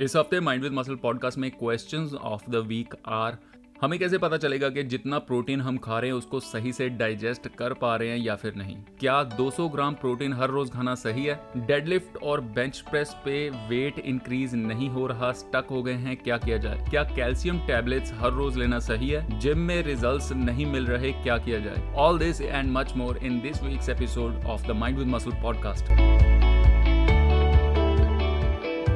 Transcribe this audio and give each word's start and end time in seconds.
इस 0.00 0.16
हफ़्ते 0.16 0.40
mind 0.40 0.62
with 0.62 0.72
muscle 0.72 0.94
podcast 0.94 1.38
में 1.38 1.50
questions 1.50 2.14
of 2.14 2.50
the 2.50 2.54
week 2.54 2.94
are 3.06 3.36
हमें 3.82 3.98
कैसे 3.98 4.18
पता 4.18 4.36
चलेगा 4.36 4.68
कि 4.68 4.82
जितना 4.82 5.18
प्रोटीन 5.18 5.60
हम 5.60 5.76
खा 5.76 5.98
रहे 5.98 6.10
हैं, 6.10 6.18
उसको 6.18 6.40
सही 6.40 6.72
से 6.72 6.88
डाइजेस्ट 6.88 7.48
कर 7.48 7.72
पा 7.72 7.96
रहे 7.96 8.08
हैं 8.08 8.18
या 8.18 8.34
फिर 8.34 8.54
नहीं? 8.54 8.76
क्या 9.00 9.36
200 9.36 9.68
ग्राम 9.68 9.94
प्रोटीन 9.94 10.32
हर 10.32 10.50
रोज 10.50 10.70
खाना 10.70 10.94
सही 10.94 11.24
है? 11.24 11.40
डेडलिफ्ट 11.56 12.22
और 12.22 12.40
बेंच 12.40 12.80
प्रेस 12.80 13.16
पे 13.24 13.50
वेट 13.50 13.98
इंक्रीज 13.98 14.54
नहीं 14.54 14.88
हो 14.88 15.06
रहा 15.06 15.32
स्टक 15.32 15.66
हो 15.70 15.82
गए 15.82 15.92
हैं, 15.92 16.16
क्या 16.16 16.38
किया 16.38 16.56
जाए? 16.56 16.86
क्या 16.90 17.02
कैल्शियम 17.02 17.58
टैबलेट्स 17.58 18.12
हर 18.14 18.30
रोज 18.30 18.58
लेना 18.58 18.78
सही 18.78 19.08
है? 19.08 19.38
जिम 19.38 19.58
में 19.58 19.82
रिजल्ट्स 19.82 20.32
नहीं 20.32 20.66
मिल 20.66 20.86
रहे, 20.86 21.12
क्या 21.12 21.38
किया 21.38 21.58
जाए? 21.58 21.94
All 21.94 22.18
this 22.18 22.40
and 22.40 22.72
much 22.72 22.92
more 22.96 23.16
in 23.16 23.40
this 23.40 23.62
week's 23.62 23.88
episode 23.88 24.34
of 24.34 24.66
the 24.66 24.70
mind 24.70 24.98
with 24.98 25.06
muscle 25.06 25.30
podcast 25.30 25.84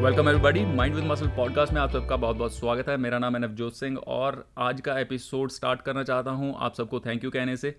welcome 0.01 0.29
everybody 0.29 0.65
mind 0.67 0.95
with 0.95 1.05
muscle 1.05 1.27
podcast 1.29 1.73
में 1.73 1.81
आप 1.81 1.91
सबका 1.91 2.17
बहुत 2.17 2.37
बहुत 2.37 2.55
स्वागत 2.55 2.89
है। 2.89 2.97
मेरा 2.97 3.19
नाम 3.19 3.35
है 3.37 3.41
नवजोत 3.41 3.75
सिंह 3.75 3.97
और 3.99 4.45
आज 4.59 4.81
का 4.81 4.99
एपिसोड 4.99 5.51
स्टार्ट 5.51 5.83
करना 5.83 6.03
चाहता 6.03 6.31
हूँ। 6.31 6.55
आप 6.59 6.75
सबको 6.75 7.01
थैंक 7.01 7.25
यू 7.25 7.31
कहने 7.31 7.57
से। 7.57 7.71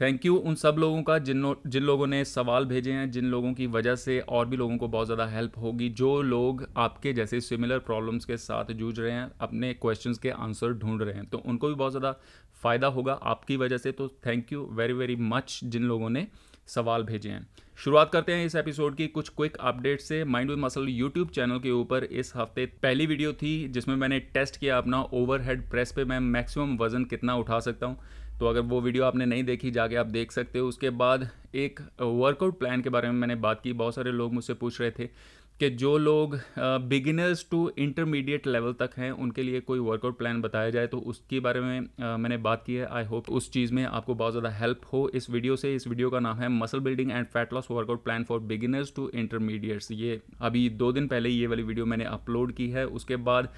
थैंक 0.00 0.26
यू 0.26 0.36
उन 0.36 0.54
सब 0.54 0.76
लोगों 0.78 1.02
का 1.02 1.18
जिन 1.20 1.54
जिन 1.66 1.82
लोगों 1.82 2.06
ने 2.06 2.24
सवाल 2.24 2.64
भेजे 2.64 2.92
हैं, 2.92 3.10
जिन 3.10 3.24
लोगों 3.26 3.52
की 3.54 3.66
वजह 3.68 3.94
से 3.96 4.18
और 4.20 4.46
भी 4.46 4.56
लोगों 4.56 4.76
को 4.76 4.88
बहुत 4.88 5.06
ज़्यादा 5.06 5.26
हेल्प 5.26 5.58
होगी। 5.58 5.88
जो 5.90 6.20
लोग 6.24 6.66
आपके 6.78 7.12
जैसे 7.12 7.40
सिमिलर 7.42 7.78
प्रॉब्लम्स 7.80 8.24
के 8.24 8.36
साथ 8.38 8.72
जूझ 8.72 8.98
रहे 9.00 9.12
हैं, 9.12 9.30
अपने 9.40 9.72
क्वेश्चंस 9.74 10.18
के 10.18 10.30
आंसर 10.30 10.72
ढूंढ 10.74 11.02
रहे 11.02 11.14
हैं 11.14 11.26
तो 11.26 11.38
उनको 11.38 11.68
भी 11.68 11.74
बहुत 11.74 11.92
ज़्यादा 11.92 12.12
फ़ायदा 12.62 12.86
होगा 12.88 13.12
आपकी 13.12 13.56
वजह 13.56 13.78
से। 13.78 13.92
तो 13.92 14.08
thank 14.26 14.52
you 14.52 14.68
very 14.72 14.92
very 14.94 15.16
much 15.28 15.60
जिन 15.64 15.84
लोगों 15.84 16.10
ने 16.10 16.26
सवाल 16.68 17.02
भेजे 17.02 17.28
हैं। 17.28 17.46
शुरुआत 17.78 18.10
करते 18.12 18.32
हैं 18.32 18.46
इस 18.46 18.54
एपिसोड 18.54 18.96
की 18.96 19.06
कुछ 19.06 19.28
क्विक 19.28 19.56
अपडेट 19.56 20.00
से। 20.00 20.22
Mind 20.24 20.50
with 20.50 20.58
muscle 20.58 20.88
YouTube 20.88 21.28
channel 21.28 21.58
के 21.58 21.70
ऊपर 21.70 22.04
इस 22.04 22.32
हफ़्ते 22.36 22.66
पहली 22.82 23.06
वीडियो 23.06 23.32
थी, 23.32 23.68
जिसमें 23.68 23.96
मैंने 23.96 24.18
टेस्ट 24.34 24.56
किया 24.56 24.78
अपना 24.78 25.02
ओवरहेड 25.02 25.68
प्रेस 25.70 25.92
पे। 25.92 26.04
मैं 26.04 26.20
मैक्सिमम 26.20 26.76
वज़न 26.76 27.04
कितना 27.04 27.36
उठा 27.36 27.60
सकता 27.60 27.86
हूँ? 27.86 27.98
तो 28.40 28.46
अगर 28.46 28.60
वो 28.60 28.80
वीडियो 28.80 29.04
आपने 29.04 29.26
नहीं 29.26 29.44
देखी, 29.44 29.70
जाके 29.70 29.96
आप 29.96 30.06
देख 30.06 30.32
सकते 30.32 30.58
हो। 30.58 30.68
उसके 30.68 30.90
बाद 30.90 31.28
एक 31.54 31.80
वर्कआउट 32.00 32.58
प्लान 32.58 32.82
के 32.82 32.88
बारे 32.88 33.08
में 33.08 33.14
मैंने 33.14 33.34
बात 33.34 33.60
की। 33.60 33.72
बहुत 33.72 33.94
सारे 33.94 34.12
लोग 34.12 34.34
मुझसे 34.34 34.54
पूछ 34.54 34.80
रहे 34.80 34.90
थे 34.90 35.08
कि 35.60 35.68
जो 35.72 35.96
लोग 35.98 36.38
बिगिनर्स 36.88 37.44
टू 37.50 37.70
इंटरमीडिएट 37.78 38.46
लेवल 38.46 38.72
तक 38.72 38.90
हैं 38.98 39.10
उनके 39.12 39.42
लिए 39.42 39.60
कोई 39.62 39.78
वर्कआउट 39.80 40.18
प्लान 40.18 40.40
बताया 40.42 40.70
जाए 40.70 40.86
तो 40.86 40.98
उसके 41.00 41.40
बारे 41.40 41.60
में 41.60 41.80
uh, 41.80 42.18
मैंने 42.18 42.36
बात 42.38 42.62
की 42.66 42.74
है। 42.74 42.86
आई 42.88 43.04
होप 43.04 43.28
उस 43.30 43.50
चीज़ 43.52 43.72
में 43.74 43.84
आपको 43.84 44.14
बहुत 44.14 44.32
ज़्यादा 44.32 44.50
हेल्प 44.50 44.80
हो 44.92 45.08
इस 45.14 45.28
वीडियो 45.30 45.56
से। 45.56 45.74
इस 45.74 45.86
वीडियो 45.88 46.10
का 46.10 46.20
नाम 46.20 46.38
है 46.38 46.48
muscle 46.50 46.80
building 46.80 47.10
and 47.10 47.26
fat 47.26 47.52
loss 47.52 47.70
workout 47.70 48.04
plan 48.04 48.24
for 48.24 48.40
beginners 48.44 48.92
to 48.96 49.08
intermediates 49.14 49.90
ये 49.92 50.20
अभी 50.40 50.68
दो 50.70 50.92
दिन 50.92 51.08
पहले 51.08 51.28
ये 51.28 51.46
वाली 51.46 51.62
वीडियो 51.62 51.86
मैंने 51.86 52.04
अपलोड 52.06 52.52
की 52.52 52.68
है। 52.70 52.86
उसके 52.88 53.16
बाद 53.28 53.48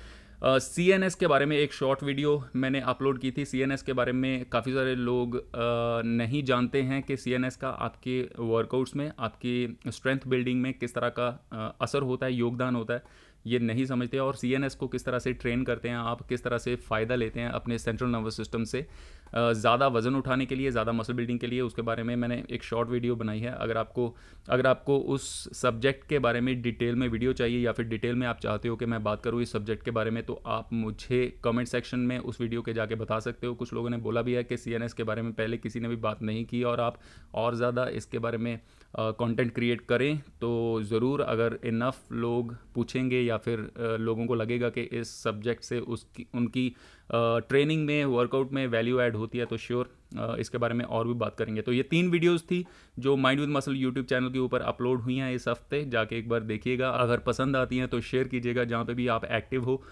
सी 0.44 0.88
एन 0.90 1.02
एस 1.02 1.14
के 1.14 1.26
बारे 1.26 1.46
में 1.46 1.56
एक 1.56 1.72
शॉर्ट 1.72 2.02
वीडियो 2.02 2.44
मैंने 2.56 2.80
अपलोड 2.80 3.18
की 3.18 3.30
थी। 3.30 3.44
सी 3.44 3.60
एन 3.60 3.72
एस 3.72 3.82
के 3.82 3.92
बारे 3.92 4.12
में 4.12 4.44
काफ़ी 4.44 4.72
सारे 4.72 4.94
लोग 4.94 5.36
uh, 5.36 6.06
नहीं 6.06 6.42
जानते 6.44 6.82
हैं 6.82 7.02
कि 7.02 7.16
सी 7.16 7.32
एन 7.32 7.44
एस 7.44 7.56
का 7.56 7.68
आपके 7.68 8.20
वर्कआउट्स 8.38 8.96
में 8.96 9.12
आपकी 9.18 9.78
स्ट्रेंथ 9.88 10.26
बिल्डिंग 10.26 10.60
में 10.62 10.72
किस 10.74 10.94
तरह 10.94 11.08
का 11.08 11.28
uh, 11.32 11.82
असर 11.82 12.02
होता 12.02 12.26
है 12.26 12.34
योगदान 12.34 12.76
होता 12.76 12.94
है। 12.94 13.02
ये 13.44 13.58
नहीं 13.60 13.84
समझते 13.86 14.18
और 14.18 14.34
सी 14.36 14.52
एन 14.54 14.64
एस 14.64 14.74
को 14.74 14.88
किस 14.88 15.04
तरह 15.04 15.18
से 15.18 15.32
ट्रेन 15.34 15.64
करते 15.64 15.88
हैं, 15.88 15.96
आप 15.96 16.26
किस 16.28 16.44
तरह 16.44 16.58
से 16.58 16.74
फ़ायदा 16.78 17.14
लेते 17.14 17.40
हैं 17.40 17.48
अपने 17.50 17.78
सेंट्रल 17.78 18.08
नर्वस 18.08 18.36
सिस्टम 18.36 18.64
से 18.64 18.86
ज़्यादा 19.34 19.86
वज़न 19.88 20.14
उठाने 20.14 20.46
के 20.46 20.54
लिए, 20.54 20.70
ज़्यादा 20.70 20.92
मसल 20.92 21.12
बिल्डिंग 21.14 21.38
के 21.38 21.46
लिए, 21.46 21.60
उसके 21.62 21.82
बारे 21.82 22.02
में 22.02 22.14
मैंने 22.16 22.42
एक 22.50 22.62
शॉर्ट 22.64 22.88
वीडियो 22.88 23.14
बनाई 23.16 23.38
है। 23.40 23.52
अगर 23.52 23.76
आपको 23.78 24.14
अगर 24.48 24.66
आपको 24.66 24.98
उस 25.08 25.28
सब्जेक्ट 25.56 26.06
के 26.08 26.18
बारे 26.18 26.40
में 26.40 26.60
डिटेल 26.62 26.96
में 26.96 27.06
वीडियो 27.08 27.32
चाहिए 27.32 27.58
या 27.60 27.72
फिर 27.72 27.86
डिटेल 27.86 28.16
में 28.16 28.26
आप 28.26 28.38
चाहते 28.40 28.68
हो 28.68 28.76
कि 28.76 28.86
मैं 28.86 29.02
बात 29.04 29.22
करूँ 29.22 29.42
इस 29.42 29.52
सब्जेक्ट 29.52 29.84
के 29.84 29.90
बारे 29.90 30.10
में 30.10 30.22
तो 30.22 30.40
आप 30.48 30.72
मुझे 30.74 31.26
कमेंट 31.44 31.68
सेक्शन 31.68 31.98
में 32.00 32.18
उस 32.18 32.40
वीडियो 32.40 32.62
के 32.62 32.72
जाके 32.72 32.94
बता 32.96 33.18
सकते 33.20 33.46
हो। 33.46 33.54
कुछ 33.54 33.72
लोगों 33.74 33.90
ने 33.90 33.96
बोला 33.98 34.22
भी 34.22 34.32
है 34.32 34.44
कि 34.44 34.56
सीएनएस 34.56 34.92
के 34.92 35.02
बारे 35.02 35.22
में 35.22 35.32
पहले 35.32 35.56
किसी 35.58 35.80
ने 35.80 35.88
भी 35.88 35.96
बात 35.98 36.22
नहीं 36.22 36.44
की 36.44 36.62
और 36.64 36.80
आप 36.80 36.98
और 37.34 37.54
ज़्यादा 37.56 37.86
इसके 37.94 38.18
बारे 38.18 38.38
में 38.38 38.58
कंटेंट 38.94 39.52
क्रिएट 39.54 39.80
करें 39.80 40.18
तो 40.40 40.48
ज़रूर 40.82 41.20
अगर 41.20 41.58
इनफ 41.64 42.12
लोग 42.12 42.54
पूछेंगे 42.74 43.20
या 43.20 43.36
फिर 43.36 43.58
uh, 43.58 43.98
लोगों 44.00 44.26
को 44.26 44.34
लगेगा 44.34 44.68
कि 44.68 44.80
इस 44.80 45.10
सब्जेक्ट 45.22 45.64
से 45.64 45.78
उसकी 45.80 46.26
उनकी 46.34 46.68
ट्रेनिंग 47.10 47.80
uh, 47.80 47.86
में 47.86 48.04
वर्कआउट 48.06 48.52
में 48.52 48.66
वैल्यू 48.66 49.00
ऐड 49.00 49.16
होती 49.16 49.38
है 49.38 49.46
तो 49.46 49.56
श्योर 49.56 49.90
uh, 50.14 50.36
इसके 50.38 50.58
बारे 50.58 50.74
में 50.74 50.84
और 50.84 51.06
भी 51.08 51.14
बात 51.14 51.36
करेंगे। 51.36 51.62
तो 51.62 51.72
ये 51.72 51.82
तीन 51.82 52.10
वीडियोस 52.10 52.42
थी 52.50 52.64
जो 52.98 53.16
mind 53.16 53.40
with 53.40 53.48
muscle 53.48 53.76
YouTube 53.76 54.06
channel 54.06 54.30
के 54.32 54.38
ऊपर 54.38 54.60
अपलोड 54.62 55.00
हुई 55.00 55.16
हैं 55.16 55.32
इस 55.34 55.48
हफ़्ते 55.48 55.84
जाके 55.90 56.18
एक 56.18 56.28
बार 56.28 56.40
देखिएगा। 56.42 56.90
अगर 56.90 57.18
पसंद 57.26 57.56
आती 57.56 57.78
हैं 57.78 57.88
तो 57.88 58.00
शेयर 58.02 58.28
कीजिएगा 58.28 58.64
जहाँ 58.64 58.84
पे 58.84 58.94
भी 58.94 59.08
आप 59.08 59.24
एक्टिव 59.24 59.64
हो। 59.64 59.82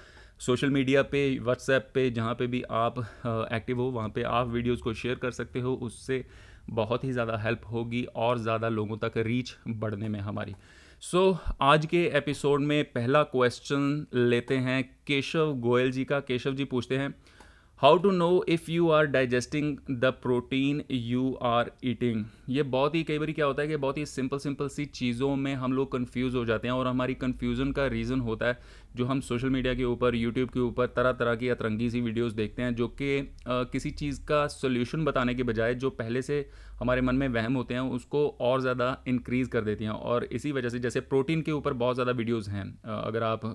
सोशल 0.41 0.71
मीडिया 0.71 1.03
पे 1.03 1.38
व्हाट्सएप 1.38 1.88
पे 1.94 2.11
जहाँ 2.11 2.34
पे 2.34 2.47
भी 2.47 2.62
आप 2.62 2.99
एक्टिव 3.53 3.81
हो 3.81 3.91
वहाँ 3.91 4.09
पे 4.09 4.22
आप 4.22 4.49
वीडियोस 4.49 4.81
को 4.81 4.94
शेयर 4.94 5.15
कर 5.15 5.31
सकते 5.31 5.61
हो 5.61 5.75
उससे 5.82 6.25
बहुत 6.70 7.04
ही 7.04 7.12
ज़्यादा 7.12 7.36
हेल्प 7.36 7.60
होगी 7.72 8.03
और 8.16 8.38
ज़्यादा 8.38 8.69
लोगों 8.69 8.97
तक 8.97 9.12
रीच 9.16 9.54
बढ़ने 9.69 10.08
में 10.08 10.20
हमारी। 10.20 10.54
सो 11.03 11.31
so, 11.32 11.54
आज 11.60 11.86
के 11.86 12.04
एपिसोड 12.06 12.60
में 12.60 12.84
पहला 12.84 13.22
क्वेश्चन 13.22 14.06
लेते 14.14 14.56
हैं 14.56 14.82
केशव 15.06 15.53
गोयल 15.54 15.91
जी 15.91 16.04
का। 16.04 16.20
केशव 16.20 16.54
जी 16.54 16.64
पूछते 16.64 16.98
हैं 16.98 17.14
how 17.80 17.96
to 17.96 18.10
know 18.10 18.26
if 18.48 18.70
you 18.70 18.88
are 18.91 19.06
digesting 19.06 19.76
the 19.91 20.04
protein 20.22 20.82
you 20.91 21.32
are 21.42 21.70
eating 21.84 22.24
ये 22.48 22.62
बहुत 22.64 22.94
ही, 22.94 23.02
कई 23.02 23.18
बार 23.18 23.30
क्या 23.32 23.46
होता 23.46 23.62
है 23.62 23.68
कि 23.68 23.76
बहुत 23.76 23.98
ही 23.98 24.04
सिंपल 24.06 24.38
सिंपल 24.38 24.68
सी 24.68 24.84
चीज़ों 24.86 25.34
में 25.36 25.54
हम 25.54 25.72
लोग 25.72 25.90
कन्फ्यूज़ 25.92 26.36
हो 26.36 26.44
जाते 26.44 26.69
हैं 26.69 26.74
और 26.74 26.86
हमारी 26.86 27.14
कन्फ्यूज़न 27.14 27.72
का 27.72 27.86
रीज़न 27.86 28.20
होता 28.20 28.46
है, 28.46 28.58
जो 28.96 29.04
हम 29.06 29.20
सोशल 29.20 29.50
मीडिया 29.50 29.74
के 29.74 29.84
ऊपर 29.84 30.14
यूट्यूब 30.14 30.50
के 30.50 30.60
ऊपर 30.60 30.86
तरह 30.96 31.12
तरह 31.12 31.34
की 31.36 31.48
अतरंगी 31.48 31.90
सी 31.90 32.00
वीडियोस 32.00 32.32
देखते 32.32 32.62
हैं, 32.62 32.74
जो 32.74 32.88
कि 33.00 33.32
किसी 33.48 33.90
चीज़ 33.92 34.20
का 34.24 34.46
सोल्यूशन 34.48 35.04
बताने 35.04 35.34
के 35.34 35.42
बजाय, 35.44 35.74
जो 35.76 35.90
पहले 35.92 36.22
से 36.22 36.46
हमारे 36.80 37.00
मन 37.00 37.14
में 37.14 37.28
वहम 37.30 37.54
होते 37.54 37.74
हैं, 37.74 37.88
उसको 37.92 38.26
और 38.40 38.60
ज़्यादा 38.60 38.96
इंक्रीज़ 39.08 39.48
कर 39.48 39.64
देती 39.64 39.84
हैं। 39.84 39.90
और 39.92 40.24
इसी 40.24 40.52
वजह 40.52 40.69
से, 40.69 40.78
जैसे 40.78 41.00
प्रोटीन 41.02 41.42
के 41.42 41.52
ऊपर 41.52 41.72
बहुत 41.74 41.94
ज़्यादा 41.94 42.12
वीडियोज़ 42.14 42.50
हैं 42.50 42.72
अगर 42.94 43.22
आप 43.24 43.46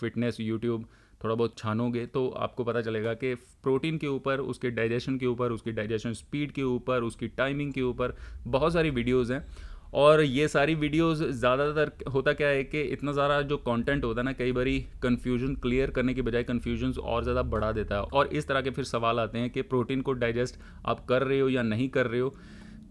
फिटनेस 0.00 0.40
यूट्यूब 0.40 0.86
थोड़ा 1.24 1.34
बहुत 1.34 1.58
छानोगे 1.58 2.06
तो 2.08 2.28
आपको 2.38 2.64
पता 2.64 2.80
चलेगा 2.82 3.14
कि 3.14 3.34
प्रोटीन 3.34 3.98
के 3.98 4.06
ऊपर, 4.08 4.38
उसके 4.40 4.70
डाइजेशन 4.72 5.18
के 5.18 5.26
ऊपर, 5.26 5.52
उसकी 5.52 5.72
डाइजेशन 5.72 6.12
स्पीड 6.14 6.52
के 6.52 6.62
ऊपर, 6.64 7.02
उसकी 7.02 7.28
टाइमिंग 7.30 7.72
के 7.72 7.82
ऊपर 7.82 8.16
बहुत 8.48 8.72
सारी 8.72 8.90
वीडियोज़ 8.92 9.32
हैं। 9.32 9.46
और 9.94 10.20
ये 10.20 10.46
सारी 10.48 10.74
वीडियोस 10.74 11.18
ज़्यादातर 11.18 11.90
होता 12.12 12.32
क्या 12.32 12.48
है 12.48 12.62
कि 12.64 12.80
इतना 12.82 13.12
सारा 13.12 13.40
जो 13.42 13.56
कंटेंट 13.58 14.04
होता 14.04 14.20
है 14.20 14.24
ना, 14.24 14.32
कई 14.32 14.52
बारी 14.52 14.78
कन्फ्यूज़न 15.02 15.54
क्लियर 15.56 15.90
करने 15.90 16.14
के 16.14 16.22
बजाय 16.22 16.42
कन्फ्यूज़न 16.44 16.92
और 17.02 17.22
ज़्यादा 17.22 17.42
बढ़ा 17.44 17.70
देता 17.72 17.96
है। 17.96 18.02
और 18.02 18.26
इस 18.28 18.48
तरह 18.48 18.62
के 18.62 18.70
फिर 18.70 18.84
सवाल 18.84 19.20
आते 19.20 19.38
हैं 19.38 19.50
कि 19.50 19.62
प्रोटीन 19.64 20.00
को 20.00 20.12
डाइजेस्ट 20.14 20.58
आप 20.86 21.04
कर 21.06 21.22
रहे 21.22 21.38
हो 21.40 21.48
या 21.48 21.62
नहीं 21.64 21.88
कर 21.88 22.06
रहे 22.06 22.20
हो 22.20 22.34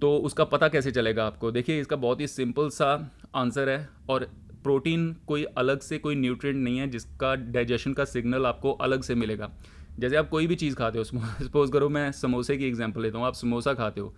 तो 0.01 0.15
उसका 0.19 0.43
पता 0.45 0.67
कैसे 0.67 0.91
चलेगा 0.91 1.25
आपको? 1.25 1.51
देखिए, 1.51 1.79
इसका 1.81 1.95
बहुत 1.97 2.19
ही 2.21 2.27
सिंपल 2.27 2.69
सा 2.71 2.87
आंसर 3.35 3.69
है 3.69 3.89
और 4.09 4.27
प्रोटीन 4.63 5.11
कोई 5.27 5.43
अलग 5.57 5.79
से 5.79 5.97
कोई 5.97 6.15
न्यूट्रिएंट 6.15 6.57
नहीं 6.57 6.77
है 6.77 6.87
जिसका 6.87 7.33
डाइजेशन 7.35 7.93
का 7.93 8.05
सिग्नल 8.05 8.45
आपको 8.45 8.71
अलग 8.81 9.01
से 9.01 9.15
मिलेगा। 9.15 9.51
जैसे 9.99 10.15
आप 10.15 10.29
कोई 10.29 10.47
भी 10.47 10.55
चीज़ 10.55 10.75
खाते 10.75 10.97
हो 10.97 11.03
सपोज़ 11.03 11.71
करो 11.71 11.89
मैं 11.89 12.11
समोसे 12.11 12.57
की 12.57 12.67
एग्जांपल 12.67 13.01
लेता 13.01 13.17
हूँ, 13.17 13.25
आप 13.27 13.33
समोसा 13.33 13.73
खाते 13.73 14.01
हो, 14.01 14.13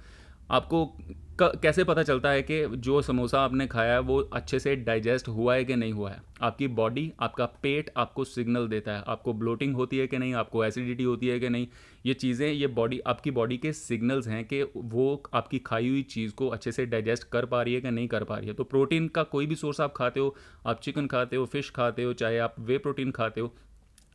आपको 0.52 0.86
कैसे 1.42 1.84
पता 1.84 2.04
चलता 2.04 2.30
है 2.30 2.42
कि 2.42 2.66
जो 2.68 3.02
समोसा 3.02 3.40
आपने 3.40 3.68
खाया 3.68 3.94
है, 3.94 4.00
वो 4.00 4.20
अच्छे 4.34 4.60
से 4.60 4.76
डाइजेस्ट 4.76 5.28
हुआ 5.28 5.56
है 5.56 5.66
कि 5.66 5.76
नहीं 5.76 5.94
हुआ 5.94 6.12
है? 6.12 6.22
आपकी 6.42 6.68
बॉडी 6.68 7.14
आपका 7.20 7.46
पेट 7.46 7.90
आपको 7.98 8.24
सिग्नल 8.24 8.68
देता 8.68 8.92
है। 8.92 9.04
आपको 9.08 9.34
ब्लोटिंग 9.34 9.76
होती 9.76 9.98
है 9.98 10.08
कि 10.08 10.18
नहीं? 10.18 10.34
आपको 10.34 10.64
एसिडिटी 10.66 11.04
होती 11.04 11.28
है 11.28 11.40
कि 11.40 11.50
नहीं? 11.50 11.68
ये 12.06 12.14
चीज़ें, 12.14 12.52
ये 12.52 12.68
बॉडी 12.68 13.00
आपकी 13.00 13.32
बॉडी 13.32 13.58
के 13.58 13.74
सिग्नल्स 13.74 14.28
हैं 14.28 14.44
कि 14.46 14.64
वो 14.76 15.24
आपकी 15.34 15.60
खाई 15.60 15.90
हुई 15.90 16.04
चीज़ 16.04 16.34
को 16.34 16.48
अच्छे 16.48 16.72
से 16.72 16.86
डाइजेस्ट 16.86 17.24
कर 17.24 17.46
पा 17.46 17.62
रही 17.62 17.74
है 17.74 17.82
कि 17.82 17.92
नहीं 17.92 18.08
कर 18.08 18.24
पा 18.24 18.38
रही 18.38 18.48
है। 18.48 18.54
तो 18.54 18.64
प्रोटीन 18.64 19.08
का 19.08 19.24
कोई 19.24 19.46
भी 19.46 19.56
सोर्स 19.56 19.82
आप 19.82 19.94
खाते 19.98 20.20
हो, 20.20 20.36
आप 20.66 20.80
चिकन 20.80 21.08
खाते 21.08 21.36
हो 21.36 21.46
फ़िश 21.46 21.70
खाते 21.70 22.04
हो, 22.04 22.14
चाहे 22.14 22.38
आप 22.38 22.56
वे 22.60 22.78
प्रोटीन 22.78 23.12
खाते 23.12 23.42
हो 23.42 23.54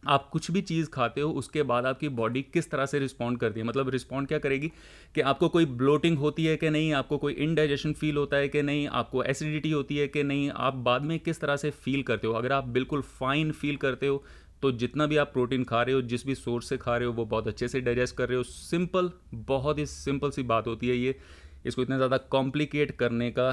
आप 0.06 0.28
कुछ 0.30 0.50
भी 0.50 0.60
चीज़ 0.62 0.88
खाते 0.90 1.20
हो, 1.20 1.30
उसके 1.30 1.62
बाद 1.62 1.86
आपकी 1.86 2.08
बॉडी 2.08 2.42
किस 2.42 2.70
तरह 2.70 2.86
से 2.86 2.98
रिस्पॉन्ड 2.98 3.38
करती 3.38 3.60
है? 3.60 3.66
मतलब 3.66 3.88
रिस्पॉन्ड 3.88 4.28
क्या 4.28 4.38
करेगी? 4.38 4.68
कि 5.14 5.20
आपको 5.20 5.48
कोई 5.48 5.64
ब्लोटिंग 5.64 6.18
होती 6.18 6.44
है 6.44 6.56
कि 6.56 6.70
नहीं? 6.70 6.92
आपको 6.92 7.18
कोई 7.18 7.32
इनडाइजेशन 7.32 7.92
फील 7.92 8.16
होता 8.16 8.36
है 8.36 8.48
कि 8.48 8.62
नहीं? 8.62 8.88
आपको 8.88 9.22
एसिडिटी 9.24 9.70
होती 9.70 9.96
है 9.96 10.08
कि 10.08 10.22
नहीं? 10.22 10.50
आप 10.50 10.74
बाद 10.74 11.02
में 11.02 11.18
किस 11.18 11.40
तरह 11.40 11.56
से 11.56 11.70
फील 11.70 12.02
करते 12.02 12.26
हो? 12.26 12.32
अगर 12.32 12.52
आप 12.52 12.68
बिल्कुल 12.68 13.00
फाइन 13.00 13.52
फील 13.52 13.76
करते 13.76 14.06
हो 14.06 14.24
तो 14.62 14.70
जितना 14.72 15.06
भी 15.06 15.16
आप 15.16 15.32
प्रोटीन 15.32 15.64
खा 15.64 15.82
रहे 15.82 15.94
हो, 15.94 16.00
जिस 16.02 16.26
भी 16.26 16.34
सोर्स 16.34 16.68
से 16.68 16.76
खा 16.76 16.96
रहे 16.96 17.06
हो, 17.08 17.12
वो 17.12 17.24
बहुत 17.24 17.48
अच्छे 17.48 17.68
से 17.68 17.80
डाइजेस्ट 17.80 18.16
कर 18.16 18.28
रहे 18.28 18.36
हो। 18.36 18.42
सिंपल 18.42 19.10
बहुत 19.34 19.78
ही 19.78 19.86
सिंपल 19.86 20.30
सी 20.30 20.42
बात 20.42 20.66
होती 20.66 20.88
है 20.88 20.96
ये 20.96 21.16
इसको 21.64 21.82
इतना 21.82 21.96
ज़्यादा 21.96 22.16
कॉम्प्लिकेट 22.30 22.90
करने 22.98 23.30
का 23.30 23.52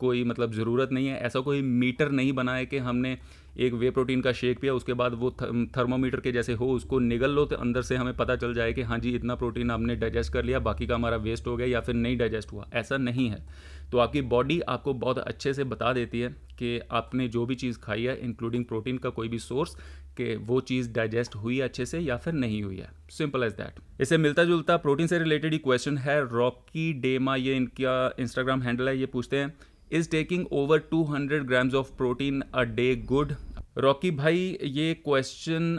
कोई 0.00 0.24
मतलब 0.24 0.52
ज़रूरत 0.52 0.92
नहीं 0.92 1.06
है। 1.06 1.18
ऐसा 1.18 1.40
कोई 1.40 1.62
मीटर 1.62 2.10
नहीं 2.10 2.32
बना 2.32 2.54
है 2.54 2.66
कि 2.66 2.78
हमने 2.80 3.16
एक 3.58 3.72
वे 3.74 3.90
प्रोटीन 3.90 4.20
का 4.20 4.32
शेक 4.32 4.58
पिया, 4.60 4.74
उसके 4.74 4.92
बाद 4.92 5.14
वो 5.14 5.30
थर्मोमीटर 5.76 6.20
के 6.20 6.32
जैसे 6.32 6.52
हो, 6.52 6.68
उसको 6.68 6.98
निगल 6.98 7.30
लो 7.30 7.44
तो 7.44 7.56
अंदर 7.56 7.82
से 7.82 7.96
हमें 7.96 8.16
पता 8.16 8.36
चल 8.36 8.54
जाए 8.54 8.72
कि 8.72 8.82
हाँ 8.82 8.98
जी, 8.98 9.10
इतना 9.10 9.34
प्रोटीन 9.34 9.70
आपने 9.70 9.96
डाइजेस्ट 9.96 10.32
कर 10.32 10.44
लिया, 10.44 10.58
बाकी 10.60 10.86
का 10.86 10.94
हमारा 10.94 11.16
वेस्ट 11.18 11.46
हो 11.46 11.56
गया 11.56 11.66
या 11.66 11.80
फिर 11.80 11.94
नहीं 11.94 12.18
डाइजेस्ट 12.18 12.52
हुआ। 12.52 12.68
ऐसा 12.74 12.96
नहीं 12.98 13.28
है। 13.30 13.44
तो 13.92 13.98
आपकी 13.98 14.20
बॉडी 14.22 14.60
आपको 14.60 14.94
बहुत 14.94 15.18
अच्छे 15.18 15.52
से 15.54 15.64
बता 15.64 15.92
देती 15.92 16.20
है 16.20 16.28
कि 16.58 16.78
आपने 16.92 17.26
जो 17.28 17.44
भी 17.46 17.54
चीज़ 17.54 17.78
खाई 17.78 18.02
है 18.02 18.16
इंक्लूडिंग 18.20 18.64
प्रोटीन 18.64 18.98
का 18.98 19.10
कोई 19.10 19.28
भी 19.28 19.38
सोर्स 19.38 19.76
कि 20.16 20.34
वो 20.38 20.60
चीज़ 20.62 20.92
डाइजेस्ट 20.92 21.36
हुई 21.36 21.56
है 21.56 21.62
अच्छे 21.62 21.86
से 21.86 21.98
या 21.98 22.16
फिर 22.16 22.32
नहीं 22.34 22.62
हुई 22.62 22.76
है? 22.76 22.90
सिंपल 23.10 23.44
एज 23.44 23.52
दैट 23.52 23.80
इसे 24.00 24.18
मिलता 24.18 24.44
जुलता 24.44 24.76
प्रोटीन 24.78 25.06
से 25.06 25.18
रिलेटेड 25.18 25.52
ही 25.52 25.58
क्वेश्चन 25.58 25.98
है। 25.98 26.20
रॉकी 26.28 26.92
डेमा 27.00 27.36
ये 27.36 27.56
इनका 27.56 28.14
इंस्टाग्राम 28.20 28.62
हैंडल 28.62 28.88
है, 28.88 28.98
ये 28.98 29.06
पूछते 29.06 29.36
हैं 29.36 29.54
is 29.92 30.10
taking 30.10 30.46
over 30.52 30.82
200 30.94 31.44
grams 31.44 31.74
of 31.74 31.96
protein 31.96 32.42
a 32.54 32.62
day 32.64 32.94
good 33.06 33.34
Rocky 33.78 34.10
भाई, 34.10 34.58
ये 34.62 34.94
क्वेश्चन 35.04 35.78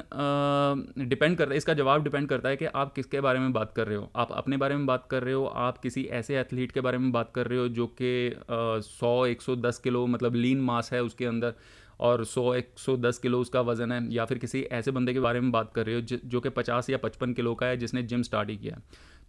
डिपेंड 0.99 1.37
करता 1.37 1.51
है 1.51 1.57
इसका 1.57 1.73
जवाब 1.73 2.03
डिपेंड 2.03 2.27
करता 2.29 2.49
है 2.49 2.57
कि 2.57 2.65
आप 2.65 2.93
किसके 2.93 3.21
बारे 3.21 3.39
में 3.39 3.51
बात 3.53 3.73
कर 3.75 3.87
रहे 3.87 3.97
हो? 3.97 4.09
आप 4.15 4.31
अपने 4.31 4.57
बारे 4.57 4.75
में 4.75 4.85
बात 4.85 5.07
कर 5.11 5.23
रहे 5.23 5.33
हो? 5.33 5.45
आप 5.45 5.77
किसी 5.77 6.03
ऐसे 6.11 6.39
एथलीट 6.39 6.71
के 6.71 6.81
बारे 6.81 6.97
में 6.97 7.11
बात 7.11 7.31
कर 7.35 7.47
रहे 7.47 7.59
हो 7.59 7.67
जो 7.69 7.87
कि 8.01 8.33
सौ, 8.47 9.25
एक 9.25 9.41
सौ 9.41 9.55
दस 9.57 9.79
किलो 9.79 10.05
मतलब 10.07 10.35
लीन 10.35 10.61
मास 10.61 10.89
है 10.93 11.03
उसके 11.03 11.25
अंदर? 11.25 11.53
और 12.01 12.25
सौ 12.25 12.53
एक, 12.53 12.73
सौ 12.77 12.97
दस 12.97 13.17
किलो 13.17 13.39
उसका 13.41 13.61
वज़न 13.61 13.91
है, 13.91 14.13
या 14.13 14.25
फिर 14.25 14.37
किसी 14.37 14.61
ऐसे 14.61 14.91
बंदे 14.91 15.13
के 15.13 15.19
बारे 15.19 15.39
में 15.39 15.51
बात 15.51 15.71
कर 15.75 15.85
रहे 15.85 15.95
हो, 15.95 16.01
जो 16.01 16.41
कि 16.41 16.49
पचास 16.49 16.89
या 16.89 16.97
पचपन 16.97 17.33
किलो 17.33 17.55
का 17.55 17.65
है, 17.65 17.77
जिसने 17.77 18.03
जिम 18.03 18.21
स्टार्ट 18.21 18.49
ही 18.49 18.57
किया। 18.57 18.81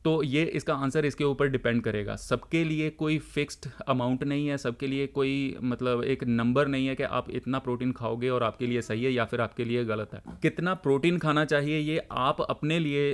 तो 0.05 0.23
ये 0.23 0.43
इसका 0.55 0.75
आंसर 0.75 1.05
इसके 1.05 1.25
ऊपर 1.25 1.49
डिपेंड 1.49 1.83
करेगा। 1.83 2.15
सबके 2.17 2.63
लिए 2.65 2.89
कोई 2.93 3.19
फिक्स्ड 3.19 3.69
अमाउंट 3.89 4.23
नहीं 4.25 4.47
है, 4.47 4.57
सबके 4.59 4.87
लिए 4.87 5.07
कोई 5.09 5.57
मतलब 5.63 6.03
एक 6.05 6.25
नंबर 6.25 6.69
नहीं 6.69 6.87
है 6.87 6.95
कि 6.95 7.03
आप 7.03 7.31
इतना 7.33 7.59
प्रोटीन 7.59 7.93
खाओगे 7.93 8.29
और 8.29 8.43
आपके 8.43 8.67
लिए 8.67 8.83
सही 8.83 9.05
है 9.05 9.13
या 9.13 9.25
फिर 9.25 9.41
आपके 9.41 9.65
लिए 9.65 9.85
गलत 9.85 10.15
है। 10.15 10.23
कितना 10.43 10.75
प्रोटीन 10.83 11.19
खाना 11.19 11.45
चाहिए 11.45 11.79
ये 11.81 12.01
आप 12.13 12.41
अपने 12.41 12.79
लिए 12.79 13.13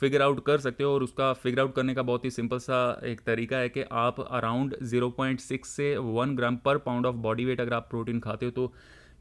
फिगर 0.00 0.22
आउट 0.22 0.44
कर 0.46 0.58
सकते 0.58 0.84
हो 0.84 0.92
और 0.94 1.02
उसका 1.02 1.32
फिगर 1.34 1.60
आउट 1.60 1.74
करने 1.74 1.94
का 1.94 2.02
बहुत 2.02 2.24
ही 2.24 2.30
सिंपल 2.30 2.58
सा 2.58 2.80
एक 3.04 3.20
तरीका 3.26 3.58
है 3.58 3.68
कि 3.68 3.84
आप 3.94 4.20
अराउंड 4.22 4.76
ज़ीरो 4.82 5.10
पॉइंट 5.16 5.40
सिक्स 5.40 5.76
से 5.76 5.96
one 5.98 6.36
gram 6.36 6.56
per 6.56 6.78
pound 6.80 7.06
of 7.06 7.16
body 7.26 7.44
weight 7.44 7.60
अगर 7.60 7.74
आप 7.74 7.86
प्रोटीन 7.90 8.20
खाते 8.20 8.46
हो 8.46 8.52
तो 8.52 8.72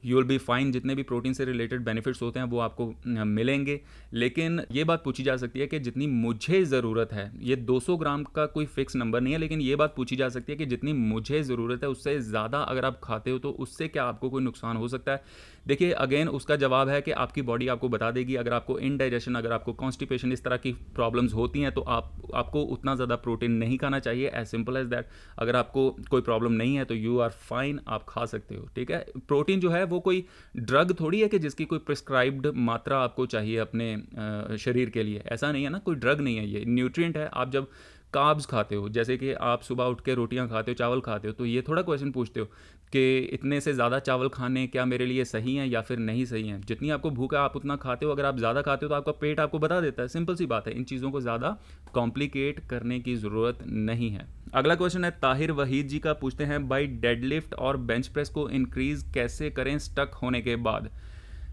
यू 0.06 0.18
विल 0.18 0.25
बी 0.28 0.38
फाइन 0.40 0.72
जितने 0.72 0.96
भी 0.96 1.04
प्रोटीन 1.04 1.34
से 1.34 1.46
रिलेटेड 1.46 1.84
बेनिफिट्स 1.86 2.22
होते 2.22 2.40
हैं, 2.40 2.48
वो 2.48 2.60
आपको 2.60 2.94
मिलेंगे। 3.07 3.80
लेकिन 4.13 4.62
ये 4.72 4.84
बात 4.84 5.04
पूछी 5.04 5.24
जा 5.24 5.36
सकती 5.38 5.60
है 5.60 5.68
कि 5.68 5.80
जितनी 5.80 6.07
मुझे 6.07 6.63
ज़रूरत 6.66 7.13
है, 7.13 7.31
ये 7.42 7.56
200 7.57 7.98
ग्राम 7.98 8.24
का 8.25 8.46
कोई 8.48 8.66
फिक्स 8.68 8.96
नंबर 8.96 9.22
नहीं 9.22 9.34
है, 9.34 9.40
लेकिन 9.40 9.62
ये 9.62 9.75
बात 9.75 9.94
पूछी 9.96 10.16
जा 10.16 10.30
सकती 10.30 10.52
है 10.52 10.57
कि 10.57 10.66
जितनी 10.66 10.94
मुझे 10.94 11.42
ज़रूरत 11.44 11.84
है, 11.84 11.90
उससे 11.90 12.19
ज़्यादा 12.22 12.60
अगर 12.60 12.86
आप 12.86 13.00
खाते 13.04 13.31
हो 13.31 13.40
तो 13.40 13.52
उससे 13.60 13.88
क्या 13.88 14.04
आपको 14.06 14.30
कोई 14.30 14.44
नुकसान 14.44 14.78
हो 14.78 14.88
सकता 14.88 15.12
है? 15.12 15.24
देखिए 15.66 15.92
अगेन 15.94 16.28
उसका 16.30 16.56
जवाब 16.56 16.90
है 16.90 17.02
कि 17.02 17.12
आपकी 17.14 17.42
बॉडी 17.42 17.68
आपको 17.68 17.90
बता 17.90 18.10
देगी, 18.12 18.36
अगर 18.36 18.54
आपको 18.54 18.78
इनडाइजेशन 18.82 19.36
अगर 19.36 19.52
आपको 19.52 19.74
कॉन्स्टिपेशन 19.76 20.32
इस 20.32 20.44
तरह 20.44 20.58
की 20.58 20.72
प्रॉब्लम्स 20.96 21.34
होती 21.34 21.62
हैं 21.62 21.72
तो 21.72 21.82
आप, 21.82 22.12
आपको 22.36 22.62
उतना 22.66 22.96
ज़्यादा 22.96 23.16
प्रोटीन 23.18 23.52
नहीं 23.54 23.78
खाना 23.78 24.00
चाहिए 24.00 24.32
एज 24.36 24.48
सिंपल 24.48 24.78
एज 24.78 24.88
दैट 24.88 25.08
अगर 25.40 25.56
आपको 25.56 25.90
कोई 26.10 26.22
प्रॉब्लम 26.22 26.52
नहीं 26.54 26.76
है 26.76 26.86
तो 26.86 26.96
यू 26.96 27.18
आर 27.20 27.30
फाइन 27.42 27.80
आप 27.88 28.06
खा 28.10 28.26
सकते 28.28 28.56
हो, 28.56 28.68
ठीक 28.76 28.92
है? 28.92 29.06
प्रोटीन 29.28 29.60
जो 29.60 29.70
है, 29.72 29.84
वो 29.86 30.00
कोई 30.02 30.26
ड्रग 30.58 30.96
थोड़ी 31.00 31.22
है 31.22 31.28
कि 31.28 31.40
जिसकी 31.40 31.66
कोई 31.66 31.80
प्रिस्क्राइब्ड 31.82 32.48
मात्रा 32.56 33.00
आपको 33.00 33.26
चाहिए 33.28 33.58
अपने 33.60 34.58
शरीर 34.60 34.90
के 34.90 35.04
लिए। 35.04 35.24
ऐसा 35.28 35.52
नहीं 35.52 35.64
है 35.64 35.70
ना, 35.70 35.80
कोई 35.80 35.96
ड्रग 35.98 36.22
नहीं 36.22 36.38
है 36.38 36.48
ये। 36.48 36.64
न्यूट्रिएंट 36.68 37.18
है, 37.18 37.30
आप 37.34 37.52
जब 37.52 37.68
काब्स 38.14 38.46
खाते 38.46 38.76
हो, 38.76 38.88
जैसे 38.90 39.16
कि 39.18 39.32
आप 39.34 39.62
सुबह 39.62 39.84
उठ 39.86 40.02
के 40.02 40.14
रोटियाँ 40.16 40.48
खाते 40.50 40.72
हो, 40.72 40.76
चावल 40.76 41.00
खाते 41.02 41.28
हो 41.28 41.34
तो 41.34 41.46
ये 41.46 41.62
थोड़ा 41.62 41.82
क्वेश्चन 41.82 42.12
पूछते 42.12 42.40
हो 42.40 42.48
कि 42.96 43.18
इतने 43.34 43.60
से 43.62 43.72
ज़्यादा 43.74 43.98
चावल 44.00 44.28
खाने 44.30 44.66
क्या 44.68 44.84
मेरे 44.86 45.06
लिए 45.06 45.24
सही 45.26 45.56
हैं 45.56 45.66
या 45.68 45.82
फिर 45.82 45.98
नहीं 46.00 46.26
सही 46.26 46.48
हैं? 46.48 46.60
जितनी 46.62 46.90
आपको 46.90 47.10
भूख 47.12 47.34
है, 47.34 47.40
आप 47.40 47.56
उतना 47.56 47.76
खाते 47.76 48.06
हो। 48.06 48.12
अगर 48.12 48.26
आप 48.26 48.38
ज़्यादा 48.38 48.62
खाते 48.62 48.86
हो 48.86 48.90
तो 48.90 48.96
आपका 48.96 49.12
पेट 49.12 49.40
आपको 49.40 49.60
बता 49.60 49.80
देता 49.82 50.02
है। 50.02 50.08
सिंपल 50.08 50.36
सी 50.36 50.46
बात 50.46 50.68
है, 50.68 50.74
इन 50.74 50.84
चीज़ों 50.84 51.12
को 51.12 51.22
ज़्यादा 51.22 51.56
कॉम्प्लिकेट 51.94 52.60
करने 52.68 53.00
की 53.00 53.16
ज़रूरत 53.16 53.60
नहीं 53.66 54.10
है। 54.12 54.28
अगला 54.54 54.76
क्वेश्चन 54.76 55.06
है, 55.06 55.12
ताहिर 55.12 55.52
वहीद 55.52 55.88
जी 55.88 56.00
का 56.00 56.14
पूछते 56.14 56.44
हैं, 56.44 56.68
बाई 56.68 56.88
डेडलिफ्ट 56.88 57.54
और 57.56 57.78
बेंच 57.80 58.08
प्रेस 58.08 58.30
को 58.30 58.50
इंक्रीज़ 58.52 59.04
कैसे 59.14 59.50
करें 59.50 59.78
स्टक 59.80 60.14
होने 60.24 60.42
के 60.42 60.56
बाद? 60.56 60.90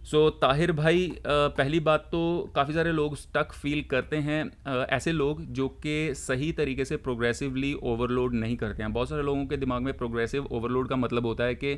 सो 0.03 0.19
so, 0.21 0.35
ताहिर 0.41 0.71
भाई 0.73 1.07
पहली 1.27 1.79
बात 1.81 2.09
तो 2.13 2.53
काफ़ी 2.55 2.75
सारे 2.75 2.93
लोग 2.93 3.15
स्टक 3.17 3.53
फील 3.53 3.83
करते 3.91 4.17
हैं। 4.19 4.87
ऐसे 4.87 5.13
लोग 5.13 5.43
जो 5.53 5.69
कि 5.85 6.15
सही 6.15 6.51
तरीके 6.53 6.85
से 6.85 6.97
प्रोग्रेसिवली 6.99 7.73
ओवरलोड 7.83 8.35
नहीं 8.35 8.57
करते 8.57 8.83
हैं। 8.83 8.93
बहुत 8.93 9.09
सारे 9.09 9.23
लोगों 9.23 9.47
के 9.47 9.57
दिमाग 9.57 9.83
में 9.83 9.93
प्रोग्रेसिव 9.95 10.47
ओवरलोड 10.47 10.89
का 10.89 10.97
मतलब 10.97 11.27
होता 11.27 11.45
है 11.45 11.55
कि 11.55 11.77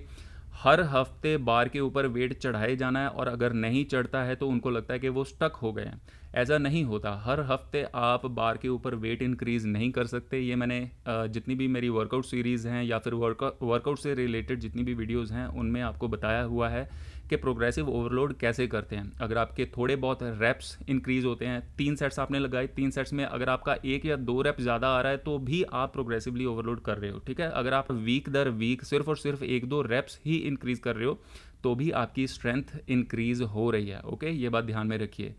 हर 0.55 0.81
हफ़्ते 0.91 1.37
बार 1.45 1.69
के 1.69 1.81
ऊपर 1.81 2.07
वेट 2.07 2.39
चढ़ाए 2.39 2.75
जाना 2.77 3.01
है 3.01 3.09
और 3.09 3.29
अगर 3.29 3.53
नहीं 3.53 3.85
चढ़ता 3.85 4.23
है 4.23 4.37
तो 4.37 4.49
उनको 4.49 4.71
लगता 4.71 4.95
है 4.95 5.01
कि 5.01 5.09
वो 5.09 5.25
स्टक 5.25 5.57
हो 5.63 5.73
गए 5.73 5.85
हैं। 5.85 6.01
ऐसा 6.35 6.59
नहीं 6.59 6.83
होता। 6.85 7.13
हर 7.25 7.41
हफ़्ते 7.43 7.85
आप 7.97 8.27
बार 8.29 8.57
के 8.57 8.69
ऊपर 8.69 8.95
वेट 8.97 9.23
इंक्रीज़ 9.23 9.67
नहीं 9.69 9.91
कर 9.93 10.07
सकते। 10.07 10.39
ये 10.41 10.57
मैंने 10.57 10.81
जितनी 11.09 11.55
भी 11.55 11.69
मेरी 11.69 11.89
वर्कआउट 11.91 12.25
सीरीज़ 12.25 12.69
हैं 12.69 12.83
या 12.85 12.99
फिर 12.99 13.15
वर्कआउट 13.15 13.99
से 13.99 14.15
रिलेटेड 14.15 14.61
जितनी 14.61 14.83
भी 14.83 14.95
वीडियोज़ 14.95 15.33
हैं, 15.33 15.47
उनमें 15.49 15.81
आपको 15.83 16.09
बताया 16.09 16.43
हुआ 16.45 16.69
है 16.69 16.89
कि 17.31 17.37
प्रोग्रेसिव 17.37 17.89
ओवरलोड 17.91 18.37
कैसे 18.39 18.67
करते 18.67 18.97
हैं। 18.97 19.13
अगर 19.21 19.39
आपके 19.39 19.65
थोड़े 19.77 19.97
बहुत 19.99 20.23
रेप्स 20.23 20.77
इंक्रीज़ 20.89 21.27
होते 21.27 21.47
हैं, 21.47 21.63
तीन 21.79 21.97
सेट्स 21.97 22.19
आपने 22.19 22.39
लगाए, 22.39 22.67
तीन 22.69 22.91
सेट्स 22.91 23.13
में 23.13 23.25
अगर 23.25 23.49
आपका 23.49 23.77
एक 23.87 24.07
या 24.07 24.17
दो 24.19 24.41
रेप 24.43 24.61
ज़्यादा 24.61 24.89
आ 24.89 25.01
रहा 25.01 25.13
है 25.13 25.19
तो 25.21 25.39
भी 25.41 25.63
आप 25.75 25.93
प्रोग्रेसिवली 25.93 26.45
ओवरलोड 26.47 26.81
कर 26.83 26.99
रहे 26.99 27.11
हो, 27.11 27.19
ठीक 27.19 27.41
है? 27.41 27.51
अगर 27.53 27.75
आप 27.75 27.91
वीक 27.93 28.29
दर 28.31 28.49
वीक 28.51 28.85
सिर्फ़ 28.85 29.09
और 29.09 29.17
सिर्फ़ 29.17 29.45
एक 29.47 29.69
दो 29.69 29.83
रेप्स 29.85 30.21
ही 30.27 30.37
इंक्रीज़ 30.39 30.81
कर 30.81 30.97
रहे 30.97 31.07
हो 31.07 31.19
तो 31.63 31.75
भी 31.75 31.91
आपकी 31.97 32.27
स्ट्रेंथ 32.29 32.79
इंक्रीज़ 32.89 33.43
हो 33.45 33.71
रही 33.71 33.89
है 33.89 34.01
ओके 34.05 34.31
ये 34.33 34.49
बात 34.49 34.65
ध्यान 34.65 34.87
में 34.87 34.99
रखिए। 34.99 35.35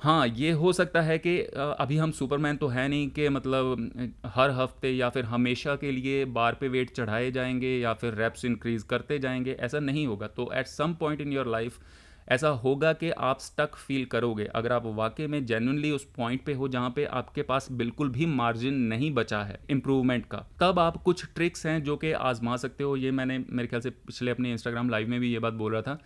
हाँ 0.00 0.26
ये 0.28 0.50
हो 0.50 0.72
सकता 0.72 1.00
है 1.02 1.16
कि 1.18 1.38
अभी 1.54 1.96
हम 1.96 2.10
सुपरमैन 2.10 2.56
तो 2.56 2.68
है 2.68 2.86
नहीं 2.88 3.08
कि 3.08 3.28
मतलब 3.28 4.20
हर 4.26 4.50
हफ़्ते 4.50 4.90
या 4.90 5.08
फिर 5.08 5.24
हमेशा 5.24 5.74
के 5.76 5.90
लिए 5.92 6.24
बार 6.28 6.54
पे 6.60 6.68
वेट 6.68 6.90
चढ़ाए 6.90 7.30
जाएँगे 7.30 7.76
या 7.78 7.92
फिर 7.94 8.14
रेप्स 8.14 8.44
इंक्रीज 8.44 8.82
करते 8.82 9.18
जाएँगे, 9.18 9.52
ऐसा 9.52 9.80
नहीं 9.80 10.06
होगा। 10.06 10.26
तो 10.26 10.50
at 10.54 10.66
some 10.66 10.94
point 10.94 11.20
in 11.20 11.32
your 11.32 11.48
life 11.48 11.78
ऐसा 12.28 12.48
होगा 12.62 12.92
कि 12.92 13.10
आप 13.10 13.40
स्टक 13.40 13.74
फील 13.76 14.04
करोगे। 14.04 14.44
अगर 14.54 14.72
आप 14.72 14.86
वाकई 14.86 15.26
में 15.26 15.44
जेन्यनली 15.46 15.90
उस 15.90 16.04
पॉइंट 16.16 16.44
पे 16.44 16.54
हो 16.54 16.68
जहाँ 16.68 16.92
पे 16.96 17.04
आपके 17.04 17.42
पास 17.42 17.68
बिल्कुल 17.72 18.08
भी 18.08 18.26
मार्जिन 18.26 18.74
नहीं 18.84 19.10
बचा 19.14 19.42
है 19.42 19.58
इम्प्रूवमेंट 19.70 20.26
का, 20.26 20.46
तब 20.60 20.78
आप 20.78 20.96
कुछ 20.96 21.24
ट्रिक्स 21.34 21.66
हैं 21.66 21.82
जो 21.82 21.96
कि 21.96 22.12
आजमा 22.12 22.56
सकते 22.56 22.84
हो। 22.84 22.96
ये 22.96 23.10
मैंने, 23.10 23.38
मेरे 23.50 23.68
ख्याल 23.68 23.80
से 23.80 23.90
पिछले 23.90 24.30
अपने 24.30 24.52
इंस्टाग्राम 24.52 24.90
लाइव 24.90 25.08
में 25.08 25.20
भी 25.20 25.32
ये 25.32 25.38
बात 25.38 25.52
बोल 25.54 25.72
रहा 25.72 25.82
था 25.82 25.98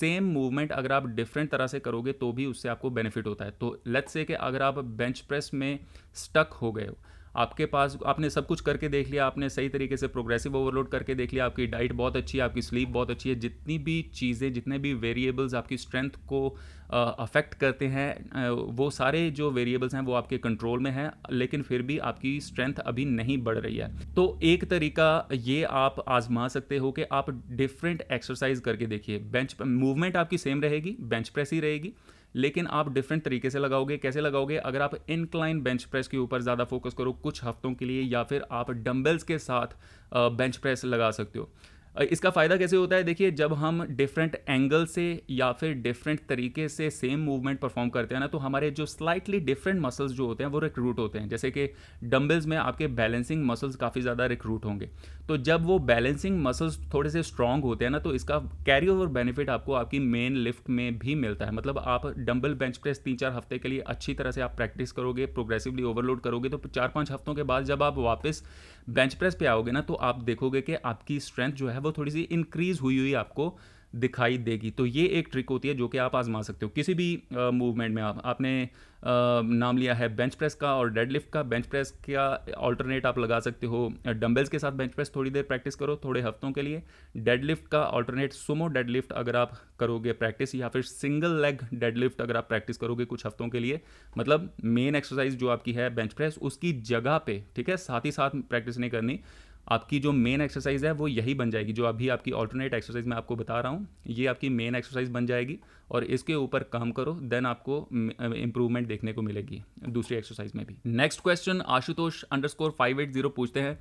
सेम 0.00 0.24
मूवमेंट 0.24 0.72
अगर 0.72 0.92
आप 0.92 1.06
डिफरेंट 1.06 1.50
तरह 1.50 1.66
से 1.66 1.80
करोगे 1.80 2.12
तो 2.12 2.32
भी 2.32 2.46
उससे 2.46 2.68
आपको 2.68 2.90
बेनिफिट 2.90 3.26
होता 3.26 3.44
है। 3.44 3.50
तो 3.50 3.82
लेट्स 3.86 4.12
से 4.12 4.24
कि 4.24 4.32
अगर 4.32 4.62
आप 4.62 4.78
बेंच 4.78 5.20
प्रेस 5.20 5.50
में 5.54 5.78
स्टक 6.14 6.52
हो 6.52 6.72
गए 6.72 6.86
हो 6.86 6.96
आपके 7.36 7.66
पास, 7.66 7.98
आपने 8.06 8.30
सब 8.30 8.46
कुछ 8.46 8.60
करके 8.60 8.88
देख 8.88 9.10
लिया, 9.10 9.26
आपने 9.26 9.48
सही 9.48 9.68
तरीके 9.68 9.96
से 9.96 10.06
प्रोग्रेसिव 10.08 10.56
ओवरलोड 10.56 10.88
करके 10.88 11.14
देख 11.14 11.32
लिया, 11.32 11.46
आपकी 11.46 11.66
डाइट 11.66 11.92
बहुत 11.92 12.16
अच्छी 12.16 12.38
है, 12.38 12.44
आपकी 12.44 12.62
स्लीप 12.62 12.88
बहुत 12.88 13.10
अच्छी 13.10 13.28
है, 13.28 13.34
जितनी 13.34 13.78
भी 13.78 14.00
चीज़ें, 14.14 14.52
जितने 14.52 14.78
भी 14.78 14.94
वेरिएबल्स 14.94 15.54
आपकी 15.54 15.76
स्ट्रेंथ 15.76 16.10
को 16.28 16.48
अफेक्ट 16.92 17.54
करते 17.54 17.86
हैं 17.86 18.48
वो 18.72 18.88
सारे 18.90 19.30
जो 19.30 19.50
वेरिएबल्स 19.50 19.94
हैं, 19.94 20.00
वो 20.00 20.12
आपके 20.12 20.38
कंट्रोल 20.38 20.80
में 20.80 20.90
हैं, 20.90 21.10
लेकिन 21.32 21.62
फिर 21.62 21.82
भी 21.82 21.98
आपकी 22.00 22.38
स्ट्रेंथ 22.40 22.74
अभी 22.76 23.04
नहीं 23.04 23.38
बढ़ 23.38 23.58
रही 23.58 23.76
है। 23.76 24.14
तो 24.14 24.38
एक 24.42 24.64
तरीका 24.64 25.28
ये 25.32 25.62
आप 25.64 26.04
आजमा 26.08 26.48
सकते 26.48 26.76
हो 26.76 26.92
कि 26.92 27.02
आप 27.12 27.30
डिफरेंट 27.52 28.02
एक्सरसाइज 28.12 28.60
करके 28.60 28.86
देखिए 28.86 29.18
बेंच 29.32 29.56
मूवमेंट 29.62 30.16
आपकी 30.16 30.38
सेम 30.38 30.60
रहेगी 30.62 30.96
बेंच 31.00 31.28
प्रेस 31.28 31.52
ही 31.52 31.60
रहेगी 31.60 31.92
लेकिन 32.34 32.66
आप 32.68 32.92
डिफरेंट 32.92 33.22
तरीके 33.24 33.50
से 33.50 33.58
लगाओगे, 33.58 33.96
कैसे 33.98 34.20
लगाओगे? 34.20 34.56
अगर 34.58 34.82
आप 34.82 34.94
इनक्लाइन 35.08 35.62
बेंच 35.62 35.84
प्रेस 35.84 36.08
के 36.08 36.16
ऊपर 36.18 36.42
ज़्यादा 36.42 36.64
फोकस 36.64 36.94
करो 36.94 37.12
कुछ 37.22 37.42
हफ्तों 37.44 37.72
के 37.74 37.84
लिए 37.84 38.02
या 38.02 38.22
फिर 38.22 38.44
आप 38.52 38.70
डम्बल्स 38.70 39.22
के 39.22 39.38
साथ 39.40 39.76
बेंच 40.14 40.56
प्रेस 40.56 40.84
लगा 40.84 41.10
सकते 41.12 41.38
हो। 41.38 41.48
इसका 41.94 42.30
फ़ायदा 42.30 42.56
कैसे 42.56 42.76
होता 42.76 42.96
है? 42.96 43.02
देखिए, 43.04 43.30
जब 43.30 43.52
हम 43.54 43.82
डिफरेंट 43.88 44.34
एंगल 44.48 44.84
से 44.86 45.04
या 45.30 45.50
फिर 45.52 45.74
डिफरेंट 45.74 46.20
तरीके 46.28 46.68
से 46.68 46.88
सेम 46.90 47.20
मूवमेंट 47.20 47.58
परफॉर्म 47.60 47.90
करते 47.90 48.14
हैं 48.14 48.20
ना 48.20 48.26
तो 48.26 48.38
हमारे 48.38 48.70
जो 48.70 48.86
स्लाइटली 48.86 49.40
डिफरेंट 49.42 49.80
मसल्स 49.80 50.12
जो 50.12 50.26
होते 50.26 50.44
हैं, 50.44 50.50
वो 50.50 50.58
रिक्रूट 50.58 50.98
होते 50.98 51.18
हैं। 51.18 51.28
जैसे 51.28 51.50
कि 51.50 51.68
डम्बल्स 52.04 52.46
में 52.46 52.56
आपके 52.56 52.86
बैलेंसिंग 52.94 53.44
मसल्स 53.46 53.76
काफ़ी 53.76 54.00
ज़्यादा 54.00 54.26
रिक्रूट 54.26 54.64
होंगे। 54.64 54.88
तो 55.28 55.36
जब 55.38 55.64
वो 55.66 55.78
बैलेंसिंग 55.80 56.42
मसल्स 56.42 56.78
थोड़े 56.94 57.10
से 57.10 57.22
स्ट्रॉन्ग 57.22 57.64
होते 57.64 57.84
हैं 57.84 57.92
ना 57.92 57.98
तो 57.98 58.14
इसका 58.14 58.38
कैरी 58.66 58.88
ओवर 58.88 59.06
बेनिफिट 59.10 59.50
आपको 59.50 59.72
आपकी 59.74 59.98
मेन 60.00 60.36
लिफ्ट 60.38 60.68
में 60.70 60.98
भी 60.98 61.14
मिलता 61.16 61.44
है। 61.44 61.52
मतलब 61.52 61.78
आप 61.78 62.06
डम्बल 62.18 62.54
बेंच 62.54 62.76
प्रेस 62.76 63.02
तीन 63.04 63.16
चार 63.16 63.32
हफ़्ते 63.32 63.58
के 63.58 63.68
लिए 63.68 63.80
अच्छी 63.86 64.14
तरह 64.14 64.30
से 64.30 64.40
आप 64.40 64.56
प्रैक्टिस 64.56 64.92
करोगे 64.92 65.26
प्रोग्रेसिवली 65.28 65.82
ओवरलोड 65.84 66.20
करोगे 66.20 66.48
तो 66.48 66.60
चार 66.66 66.88
पाँच 66.94 67.10
हफ्तों 67.12 67.34
के 67.34 67.42
बाद 67.44 67.64
जब 67.64 67.82
आप 67.82 67.98
वापस 67.98 68.42
बेंच 68.88 69.14
प्रेस 69.14 69.34
पे 69.34 69.46
आओगे 69.46 69.70
ना 69.70 69.80
तो 69.80 69.94
आप 69.94 70.22
देखोगे 70.22 70.60
कि 70.60 70.74
आपकी 70.74 71.20
स्ट्रेंथ 71.20 71.52
जो 71.52 71.68
है 71.68 71.78
वो 71.78 71.92
थोड़ी 71.92 72.10
सी 72.10 72.20
इंक्रीज 72.20 72.80
हुई 72.80 72.98
हुई 72.98 73.12
आपको 73.14 73.56
दिखाई 73.94 74.38
देगी। 74.38 74.70
तो 74.70 74.86
ये 74.86 75.06
एक 75.08 75.28
ट्रिक 75.32 75.50
होती 75.50 75.68
है 75.68 75.74
जो 75.74 75.88
कि 75.88 75.98
आप 75.98 76.16
आजमा 76.16 76.42
सकते 76.42 76.66
हो। 76.66 76.72
किसी 76.74 76.94
भी 76.94 77.22
मूवमेंट 77.32 77.94
में 77.94 78.02
आप, 78.02 78.20
आपने 78.24 78.68
नाम 79.06 79.78
लिया 79.78 79.94
है 79.94 80.08
बेंच 80.16 80.34
प्रेस 80.34 80.54
का 80.54 80.74
और 80.74 80.90
डेड 80.90 81.10
लिफ्ट 81.12 81.28
का 81.30 81.42
बेंच 81.42 81.66
प्रेस 81.66 81.90
का 82.08 82.54
ऑल्टरनेट 82.58 83.06
आप 83.06 83.18
लगा 83.18 83.40
सकते 83.40 83.66
हो। 83.66 83.92
डम्बल्स 84.08 84.48
के 84.48 84.58
साथ 84.58 84.72
बेंच 84.72 84.92
प्रेस 84.92 85.10
थोड़ी 85.16 85.30
देर 85.30 85.42
प्रैक्टिस 85.42 85.74
करो, 85.74 85.96
थोड़े 86.04 86.20
हफ्तों 86.20 86.50
के 86.52 86.62
लिए। 86.62 86.82
डेड 87.16 87.44
लिफ्ट 87.44 87.66
का 87.68 87.82
ऑल्टरनेट 87.84 88.32
सुमो 88.32 88.68
डेड 88.68 88.90
लिफ्ट 88.90 89.12
अगर 89.12 89.36
आप 89.36 89.52
करोगे 89.80 90.12
प्रैक्टिस 90.14 90.54
या 90.54 90.68
फिर 90.68 90.82
सिंगल 90.82 91.40
लेग 91.42 91.66
डेड 91.74 91.96
लिफ्ट 91.96 92.20
अगर 92.20 92.36
आप 92.36 92.48
प्रैक्टिस 92.48 92.76
करोगे 92.76 93.04
कुछ 93.04 93.26
हफ्तों 93.26 93.48
के 93.48 93.60
लिए 93.60 93.80
मतलब 94.18 94.52
मेन 94.64 94.94
एक्सरसाइज 94.94 95.38
जो 95.38 95.48
आपकी 95.48 95.72
है 95.72 95.94
बेंच 95.94 96.12
प्रेस 96.12 96.38
उसकी 96.42 96.72
जगह 96.82 97.18
पे, 97.18 97.42
ठीक 97.56 97.68
है, 97.68 97.76
साथ 97.76 98.04
ही 98.04 98.12
साथ 98.12 98.30
प्रैक्टिस 98.50 98.78
नहीं 98.78 98.90
करनी। 98.90 99.20
आपकी 99.68 99.98
जो 100.00 100.12
मेन 100.12 100.40
एक्सरसाइज 100.40 100.84
है, 100.84 100.92
वो 100.92 101.08
यही 101.08 101.34
बन 101.34 101.50
जाएगी। 101.50 101.72
जो 101.72 101.84
अभी 101.84 102.08
आपकी 102.08 102.30
ऑल्टरनेट 102.32 102.74
एक्सरसाइज 102.74 103.06
मैं 103.06 103.16
आपको 103.16 103.36
बता 103.36 103.60
रहा 103.60 103.72
हूँ, 103.72 103.86
ये 104.06 104.26
आपकी 104.26 104.48
मेन 104.50 104.74
एक्सरसाइज 104.74 105.08
बन 105.10 105.26
जाएगी 105.26 105.58
और 105.90 106.04
इसके 106.06 106.34
ऊपर 106.34 106.62
काम 106.72 106.92
करो 106.92 107.12
देन 107.22 107.46
आपको 107.46 107.76
इंप्रूवमेंट 107.92 108.88
देखने 108.88 109.12
को 109.12 109.22
मिलेगी 109.22 109.62
दूसरी 109.88 110.16
एक्सरसाइज 110.16 110.52
में 110.54 110.64
भी। 110.66 110.76
Next 110.86 111.20
question 111.20 111.60
Ashutosh 111.60 112.22
underscore 112.48 112.74
five 112.78 113.00
eight 113.00 113.12
zero 113.12 113.28
पूछते 113.30 113.60
हैं, 113.60 113.78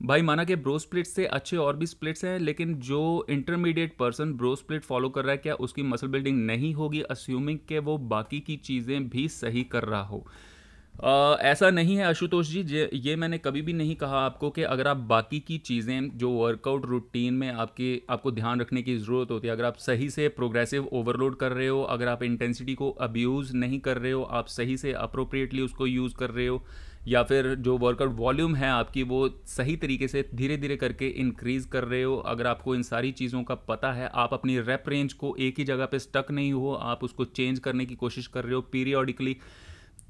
भाई 0.00 0.22
माना 0.22 0.44
कि 0.44 0.56
ब्रो 0.56 0.78
स्प्लिट 0.78 1.06
से 1.06 1.26
अच्छे 1.26 1.56
और 1.56 1.76
भी 1.76 1.86
स्प्लिट्स 1.86 2.24
हैं, 2.24 2.38
लेकिन 2.38 2.74
जो 2.76 3.26
intermediate 3.30 3.96
person 3.98 4.32
bro 4.34 4.54
split 4.56 4.84
follow 4.84 5.08
कर 5.08 5.24
रहा 5.24 5.32
है, 5.32 5.38
क्या 5.38 5.54
उसकी 5.56 5.82
मसल 5.84 6.06
बिल्डिंग 6.06 6.44
नहीं 6.46 6.72
होगी 6.74 7.00
अस्यूमिंग 7.02 7.58
के 7.68 7.78
वो 7.80 7.96
बाकी 7.98 8.40
की 8.40 8.56
चीज़ें 8.58 9.08
भी 9.08 9.28
सही 9.30 9.62
कर 9.64 9.84
रहा 9.84 10.02
हो? 10.02 10.26
आ, 10.94 11.36
ऐसा 11.42 11.68
नहीं 11.70 11.96
है 11.96 12.04
आशुतोष 12.04 12.48
जी 12.48 12.88
ये 12.94 13.14
मैंने 13.16 13.38
कभी 13.38 13.62
भी 13.62 13.72
नहीं 13.72 13.94
कहा 13.96 14.18
आपको 14.18 14.50
कि 14.50 14.62
अगर 14.64 14.88
आप 14.88 14.96
बाकी 15.08 15.38
की 15.40 15.56
चीज़ें 15.58 16.18
जो 16.18 16.30
वर्कआउट 16.30 16.84
रूटीन 16.86 17.34
में 17.34 17.48
आपके 17.50 17.90
आपको 18.10 18.30
ध्यान 18.30 18.60
रखने 18.60 18.82
की 18.82 18.96
ज़रूरत 18.96 19.30
होती 19.30 19.48
है 19.48 19.52
अगर 19.52 19.64
आप 19.64 19.76
सही 19.78 20.08
से 20.10 20.28
प्रोग्रेसिव 20.36 20.88
ओवरलोड 20.92 21.36
कर 21.36 21.52
रहे 21.52 21.68
हो 21.68 21.82
अगर 21.90 22.08
आप 22.08 22.22
इंटेंसिटी 22.22 22.74
को 22.74 22.90
अब्यूज़ 23.00 23.54
नहीं 23.56 23.80
कर 23.80 23.98
रहे 23.98 24.12
हो 24.12 24.22
आप 24.32 24.46
सही 24.48 24.76
से 24.76 24.92
अप्रोप्रिएटली 24.98 25.62
उसको 25.62 25.86
यूज़ 25.86 26.14
कर 26.14 26.30
रहे 26.30 26.46
हो 26.46 26.62
या 27.08 27.22
फिर 27.22 27.54
जो 27.56 27.76
वर्कआउट 27.78 28.12
वॉल्यूम 28.16 28.54
है 28.54 28.68
आपकी 28.70 29.02
वो 29.04 29.28
सही 29.48 29.76
तरीके 29.76 30.08
से 30.08 30.24
धीरे 30.34 30.56
धीरे 30.56 30.76
करके 30.76 31.08
इंक्रीज़ 31.20 31.66
कर 31.68 31.84
रहे 31.84 32.02
हो 32.02 32.16
अगर 32.26 32.46
आपको 32.46 32.74
इन 32.74 32.82
सारी 32.82 33.12
चीज़ों 33.14 33.42
का 33.42 33.54
पता 33.66 33.92
है 33.92 34.10
आप 34.16 34.34
अपनी 34.34 34.58
रेप 34.60 34.88
रेंज 34.88 35.12
को 35.14 35.34
एक 35.40 35.58
ही 35.58 35.64
जगह 35.64 35.86
पे 35.86 35.98
स्टक 35.98 36.30
नहीं 36.30 36.52
हो 36.52 36.74
आप 36.84 37.04
उसको 37.04 37.24
चेंज 37.32 37.58
करने 37.58 37.86
की 37.86 37.94
कोशिश 37.96 38.26
कर 38.28 38.44
रहे 38.44 38.54
हो 38.54 38.60
पीरियोडिकली 38.72 39.36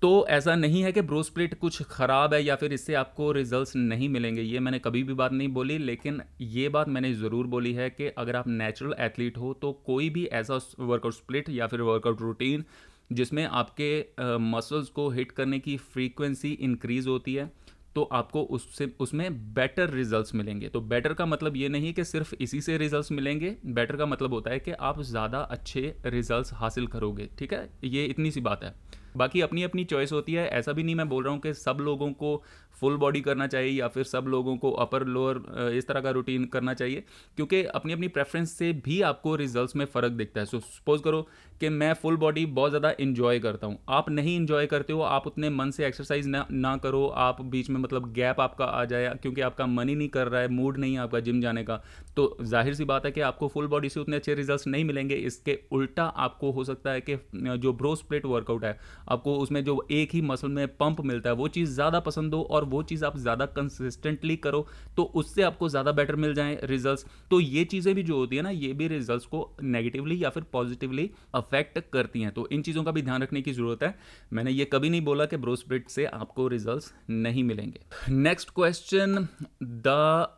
तो 0.03 0.27
ऐसा 0.29 0.55
नहीं 0.55 0.83
है 0.83 0.91
कि 0.93 1.01
ब्रो 1.01 1.23
स्प्लिट 1.23 1.55
कुछ 1.55 1.83
ख़राब 1.83 2.33
है 2.35 2.43
या 2.43 2.55
फिर 2.57 2.73
इससे 2.73 2.95
आपको 2.95 3.31
रिजल्ट्स 3.33 3.75
नहीं 3.77 4.09
मिलेंगे, 4.09 4.43
ये 4.43 4.61
मैंने 4.61 4.79
कभी 4.79 5.03
भी 5.03 5.15
बात 5.15 5.33
नहीं 5.33 5.49
बोली, 5.49 5.77
लेकिन 5.79 6.21
ये 6.41 6.69
बात 6.69 6.89
मैंने 6.89 7.13
ज़रूर 7.15 7.47
बोली 7.47 7.73
है 7.73 7.89
कि 7.91 8.09
अगर 8.09 8.37
आप 8.37 8.49
नेचुरल 8.49 8.95
एथलीट 9.01 9.39
हो 9.39 9.53
तो 9.63 9.73
कोई 9.87 10.11
भी 10.11 10.25
ऐसा 10.35 10.59
वर्कआउट 10.81 11.15
स्प्लिट 11.15 11.49
या 11.51 11.67
फिर 11.67 11.81
वर्कआउट 11.83 12.21
रूटीन 12.21 12.65
जिसमें 13.13 13.45
आपके 13.47 14.39
मसल्स 14.41 14.89
को 14.89 15.09
हिट 15.11 15.33
करने 15.33 15.59
की 15.59 15.77
फ्रीक्वेंसी 15.77 16.53
इंक्रीज़ 16.53 17.09
होती 17.09 17.35
है। 17.35 17.51
तो 17.95 18.03
आपको 18.03 18.43
उससे, 18.43 18.93
उसमें 19.01 19.55
बेटर 19.55 19.91
रिजल्ट्स 19.91 20.35
मिलेंगे। 20.35 20.69
तो 20.69 20.81
बेटर 20.81 21.13
का 21.13 21.27
मतलब 21.27 21.57
ये 21.57 21.69
नहीं 21.69 21.93
कि 21.95 22.05
सिर्फ़ 22.05 22.35
इसी 22.41 22.61
से 22.61 22.77
रिजल्ट्स 22.79 23.13
मिलेंगे। 23.13 23.57
बेटर 23.67 23.97
का 23.97 24.07
मतलब 24.07 24.33
होता 24.33 24.51
है 24.51 24.59
कि 24.59 24.71
आप 24.71 25.03
ज़्यादा 25.03 25.39
अच्छे 25.39 25.95
रिजल्ट्स 26.07 26.53
हासिल 26.53 26.87
करोगे, 26.87 27.29
ठीक 27.39 27.53
है? 27.53 27.69
ये 27.85 28.05
इतनी 28.05 28.31
सी 28.31 28.41
बात 28.41 28.65
है। 28.65 28.75
बाकी 29.17 29.41
अपनी 29.41 29.63
अपनी 29.63 29.85
चॉइस 29.85 30.13
होती 30.13 30.35
है। 30.35 30.49
ऐसा 30.49 30.73
भी 30.73 30.83
नहीं 30.83 30.95
मैं 30.95 31.09
बोल 31.09 31.25
रहा 31.25 31.33
हूँ 31.33 31.41
कि 31.41 31.55
सब 31.55 31.79
लोगों 31.81 32.13
को 32.13 32.43
फुल 32.83 32.97
बॉडी 32.97 33.21
करना 33.21 33.47
चाहिए 33.47 33.73
या 33.73 33.89
फिर 33.89 34.05
सब 34.05 34.25
लोगों 34.29 34.57
को 34.57 34.71
अपर 34.83 35.05
लोअर 35.07 35.71
इस 35.73 35.87
तरह 35.89 36.01
का 36.01 36.11
रूटीन 36.11 36.45
करना 36.53 36.75
चाहिए 36.75 37.03
क्योंकि 37.37 37.63
अपनी 37.65 37.93
अपनी 37.93 38.09
प्रेफरेंस 38.11 38.53
से 38.53 38.73
भी 38.85 39.01
आपको 39.05 39.35
रिजल्ट्स 39.37 39.77
में 39.77 39.85
फ़र्क 39.87 40.13
दिखता 40.13 40.41
है। 40.41 40.47
सो 40.47 40.59
so, 40.59 40.65
सपोज़ 40.65 41.03
करो 41.03 41.27
कि 41.61 41.69
मैं 41.71 41.93
फुल 41.95 42.17
बॉडी 42.17 42.45
बहुत 42.49 42.71
ज़्यादा 42.71 42.93
इन्जॉय 43.01 43.39
करता 43.39 43.67
हूँ। 43.67 43.79
आप 43.89 44.09
नहीं 44.11 44.37
इन्जॉय 44.37 44.67
करते 44.67 44.93
हो 44.93 45.01
आप 45.03 45.27
उतने 45.27 45.51
मन 45.51 45.71
से 45.71 45.87
एक्सरसाइज 45.87 46.27
ना 46.27 46.47
ना 46.53 46.77
करो 46.77 47.07
आप 47.19 47.41
बीच 47.47 47.71
में 47.71 47.81
मतलब 47.81 48.13
गैप 48.13 48.41
आपका 48.41 48.65
आ 48.65 48.85
जाए 48.85 49.15
क्योंकि 49.23 49.41
आपका 49.41 49.67
मन 49.69 49.89
ही 49.89 49.95
नहीं 49.95 50.09
कर 50.09 50.29
रहा 50.29 50.41
है 50.41 50.49
मूड 50.51 50.79
नहीं 50.79 50.95
है 50.95 51.01
आपका 51.01 51.21
जिम 51.21 51.41
जाने 51.41 51.65
का। 51.65 51.83
तो 52.17 52.37
ज़ाहिर 52.43 52.75
सी 52.75 52.85
बात 52.85 53.07
है 53.07 53.11
कि 53.13 53.21
आपको 53.23 53.49
फुल 53.49 53.67
बॉडी 53.67 53.89
से 53.89 54.01
उतने 54.01 54.17
अच्छे 54.17 54.35
रिज़ल्ट 54.35 54.67
नहीं 54.67 54.85
मिलेंगे। 54.85 55.15
इसके 55.17 55.59
उल्टा 55.73 56.05
आपको 56.05 56.51
हो 56.53 56.65
सकता 56.65 56.91
है 56.91 57.01
कि 57.01 57.17
जो 57.35 57.73
ब्रो 57.73 57.95
स्प्लिट 57.97 58.27
वर्कआउट 58.27 58.65
है, 58.65 58.79
आपको 59.09 59.37
उसमें 59.37 59.63
जो 59.65 59.87
एक 59.93 60.15
ही 60.15 60.21
मसल 60.23 60.49
में 60.51 60.67
पंप 60.77 61.01
मिलता 61.03 61.31
है, 61.31 61.37
वो 61.37 61.49
चीज़ 61.49 61.71
ज़्यादा 61.73 62.01
पसंद 62.03 62.35
हो 62.35 62.43
और 62.43 62.65
वो 62.67 62.83
चीज़ 62.85 63.05
आप 63.05 63.17
ज़्यादा 63.19 63.47
कंसिस्टेंटली 63.49 64.37
करो 64.39 64.67
तो 64.97 65.03
उससे 65.15 65.43
आपको 65.43 65.69
ज़्यादा 65.69 65.93
बेटर 65.93 66.17
मिल 66.17 66.35
जाए 66.35 66.59
रिज़ल्ट 66.65 67.07
तो 67.31 67.41
ये 67.41 67.65
चीज़ें 67.67 67.95
भी 67.95 68.03
जो 68.03 68.17
होती 68.17 68.37
है 68.37 68.43
ना, 68.43 68.51
ये 68.51 68.73
भी 68.73 68.89
रिज़ल्ट 68.89 69.25
को 69.25 69.57
नेगेटिवली 69.63 70.23
या 70.25 70.31
फिर 70.31 70.43
पॉजिटिवली 70.53 71.11
अफेक्ट 71.35 71.79
करती 71.93 72.21
हैं। 72.23 72.31
तो 72.33 72.47
इन 72.53 72.63
चीज़ों 72.63 72.85
का 72.85 72.91
भी 72.91 73.03
ध्यान 73.03 73.23
रखने 73.23 73.43
की 73.43 73.53
ज़रूरत 73.53 73.83
है। 73.83 73.95
मैंने 74.33 74.51
ये 74.51 74.65
कभी 74.67 74.91
नहीं 74.91 75.01
बोला 75.03 75.25
कि 75.27 75.37
ब्रो 75.39 75.57
स्प्लिट 75.57 75.89
से 75.91 76.05
आपको 76.07 76.47
रिज़ल्ट 76.49 77.11
नहीं 77.11 77.45
मिलेंगे। 77.45 77.81
Next 78.13 78.51
question 78.51 79.27
the 79.63 79.89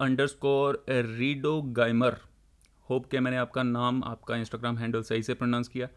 underscore 0.26 0.85
reedo 0.88 1.61
gymer. 1.73 2.16
Hope 2.88 3.07
के 3.11 3.21
मैंने 3.21 3.37
आपका 3.37 3.62
नाम, 3.62 4.02
आपका 4.04 4.37
इंस्टाग्राम 4.37 4.78
हैंडल 4.78 5.02
सही 5.02 5.23
से 5.23 5.35
प्रोनाउंस 5.35 5.69
किया। 5.69 5.88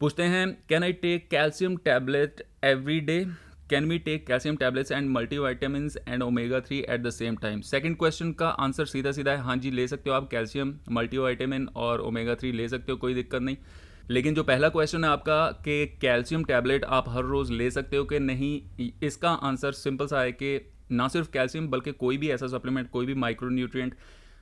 पूछते 0.00 0.22
हैं 0.22 0.46
can 0.68 0.82
I 0.82 0.92
take 0.92 1.28
calcium 1.30 1.76
tablet 1.76 2.42
every 2.64 2.98
day 3.00 3.24
can 3.70 3.88
we 3.88 3.98
take 3.98 4.26
calcium 4.26 4.56
tablets 4.56 4.92
and 4.92 5.08
multivitamin 5.38 5.88
and 6.08 6.22
omega 6.22 6.60
three 6.60 6.78
at 6.80 7.02
the 7.02 7.10
same 7.10 7.36
time 7.36 7.60
second 7.62 7.96
question 7.98 8.32
का 8.32 8.48
आंसर 8.48 8.84
सीधा 8.84 9.12
सीधा 9.12 9.32
है। 9.32 9.38
हाँ 9.38 9.56
जी, 9.56 9.70
ले 9.70 9.86
सकते 9.88 10.10
हो 10.10 10.16
आप 10.16 10.28
कैल्शियम 10.30 10.74
मल्टी 10.90 11.18
वाइटामिन 11.18 11.68
और 11.76 12.00
ओमेगा 12.00 12.34
थ्री 12.34 12.52
ले 12.52 12.68
सकते 12.68 12.92
हो, 12.92 12.98
कोई 12.98 13.14
दिक्कत 13.14 13.42
नहीं। 13.42 13.56
लेकिन 14.10 14.34
जो 14.34 14.42
पहला 14.42 14.68
क्वेश्चन 14.68 15.04
है 15.04 15.10
आपका 15.10 15.46
कि 15.64 15.86
कैल्शियम 16.00 16.44
टैबलेट 16.44 16.84
आप 16.84 17.08
हर 17.08 17.24
रोज़ 17.24 17.52
ले 17.52 17.70
सकते 17.70 17.96
हो 17.96 18.04
कि 18.04 18.18
नहीं, 18.20 18.90
इसका 19.02 19.30
आंसर 19.30 19.72
सिंपल 19.72 20.06
सा 20.06 20.20
है 20.20 20.32
कि 20.32 20.58
ना 20.90 21.08
सिर्फ़ 21.08 21.30
कैल्शियम, 21.30 21.68
बल्कि 21.68 21.92
कोई 21.94 22.16
भी 22.16 22.30
ऐसा 22.30 22.46
सप्लीमेंट 22.48 22.90
कोई 22.90 23.06
भी 23.06 23.14
माइक्रो 23.16 23.48
न्यूट्रिएंट 23.48 23.94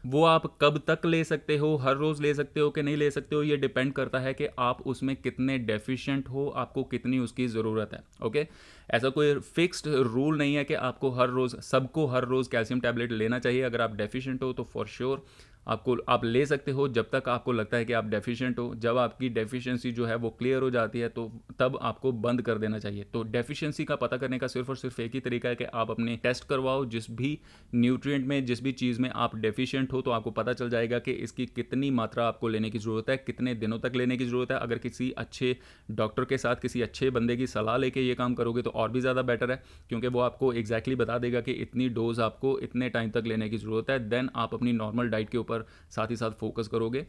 वो 0.07 0.25
आप 0.25 0.47
कब 0.61 0.81
तक 0.87 1.05
ले 1.07 1.23
सकते 1.25 1.57
हो, 1.57 1.75
हर 1.77 1.97
रोज़ 1.97 2.23
ले 2.23 2.33
सकते 2.35 2.61
हो 2.61 2.71
कि 2.71 2.83
नहीं 2.83 2.97
ले 2.97 3.11
सकते 3.11 3.37
हो, 3.37 3.43
ये 3.43 3.57
डिपेंड 3.57 3.93
करता 3.93 4.19
है 4.19 4.33
कि 4.35 4.47
आप 4.59 4.81
उसमें 4.87 5.15
कितने 5.17 5.59
डेफिशिएंट 5.61 6.29
हो, 6.29 6.49
आपको 6.49 6.85
कितनी 6.85 7.19
उसकी 7.19 7.47
ज़रूरत 7.49 7.91
है 7.95 8.03
ओके 8.27 8.47
ऐसा 8.91 9.09
कोई 9.09 9.35
फिक्स्ड 9.35 9.89
रूल 9.89 10.39
नहीं 10.39 10.55
है 10.55 10.65
कि 10.65 10.75
आपको 10.75 11.11
हर 11.11 11.29
रोज़, 11.29 11.57
सबको 11.61 12.07
हर 12.07 12.25
रोज़ 12.25 12.51
कैल्शियम 12.51 12.81
टैबलेट 12.81 13.13
लेना 13.13 13.39
चाहिए। 13.39 13.63
अगर 13.63 13.81
आप 13.81 13.95
डेफिशिएंट 13.97 14.43
हो 14.43 14.53
तो 14.53 14.65
फॉर 14.65 14.87
श्योर 14.89 15.17
sure 15.17 15.52
आपको, 15.67 15.97
आप 16.09 16.25
ले 16.25 16.45
सकते 16.47 16.71
हो 16.71 16.87
जब 16.91 17.11
तक 17.11 17.29
आपको 17.29 17.53
लगता 17.53 17.77
है 17.77 17.85
कि 17.85 17.93
आप 17.93 18.05
डेफिशिएंट 18.07 18.59
हो। 18.59 18.75
जब 18.77 18.97
आपकी 18.99 19.29
डेफिशिएंसी 19.31 19.91
जो 19.93 20.07
है 20.07 20.17
वो 20.17 20.31
क्लियर 20.33 20.63
हो 20.63 20.71
जाती 20.71 21.01
है 21.01 21.09
तो 21.11 21.27
तब 21.59 21.79
आपको 21.83 22.13
बंद 22.15 22.43
कर 22.43 22.59
देना 22.59 22.79
चाहिए। 22.79 23.05
तो 23.05 23.23
डेफिशिएंसी 23.25 23.85
का 23.85 23.97
पता 23.97 24.17
करने 24.17 24.39
का 24.39 24.47
सिर्फ़ 24.47 24.71
और 24.71 24.77
सिर्फ़ 24.77 25.01
एक 25.03 25.15
ही 25.15 25.21
तरीका 25.21 25.49
है 25.49 25.55
कि 25.55 25.65
आप 25.65 25.91
अपने 25.91 26.17
टेस्ट 26.23 26.45
करवाओ। 26.49 26.85
जिस 26.87 27.11
भी 27.13 27.39
न्यूट्रिएंट 27.75 28.27
में, 28.27 28.45
जिस 28.47 28.63
भी 28.63 28.73
चीज़ 28.75 29.01
में 29.03 29.09
आप 29.11 29.37
डेफिशिएंट 29.37 29.93
हो 29.93 30.01
तो 30.03 30.11
आपको 30.11 30.31
पता 30.33 30.53
चल 30.53 30.71
जाएगा 30.71 30.99
कि 30.99 31.13
इसकी 31.13 31.47
कितनी 31.49 31.91
मात्रा 31.93 32.27
आपको 32.27 32.49
लेने 32.49 32.71
की 32.71 32.79
ज़रूरत 32.79 33.11
है, 33.11 33.17
कितने 33.19 33.55
दिनों 33.57 33.79
तक 33.79 33.93
लेने 33.97 34.17
की 34.17 34.25
ज़रूरत 34.27 34.53
है। 34.53 34.59
अगर 34.59 34.79
किसी 34.79 35.11
अच्छे 35.19 35.57
डॉक्टर 35.93 36.25
के 36.25 36.39
साथ 36.39 36.57
किसी 36.59 36.83
अच्छे 36.83 37.11
बंदे 37.13 37.37
की 37.37 37.47
सलाह 37.49 37.77
लेके 37.77 38.01
ये 38.01 38.15
काम 38.15 38.35
करोगे 38.35 38.63
तो 38.63 38.71
और 38.73 38.91
भी 38.91 39.01
ज़्यादा 39.01 39.23
बेटर 39.25 39.51
है, 39.51 39.63
क्योंकि 39.89 40.09
वो 40.09 40.21
आपको 40.21 40.53
एग्जैक्टली 40.55 40.95
बता 40.97 41.19
देगा 41.19 41.41
कि 41.41 41.53
इतनी 41.63 41.89
डोज 41.91 42.21
आपको 42.23 42.59
इतने 42.61 42.89
टाइम 42.91 43.11
तक 43.11 43.25
लेने 43.27 43.49
की 43.49 43.59
ज़रूरत 43.59 43.91
है। 43.91 43.99
देन 44.09 44.31
आप 44.37 44.55
अपनी 44.55 44.73
नॉर्मल 44.75 45.09
डाइट 45.09 45.31
के 45.31 45.39
ऊपर 45.39 45.52
साथ 45.91 46.11
ही 46.11 46.17
साथ 46.17 46.31
फोकस 46.41 46.69
करोगे 46.69 47.07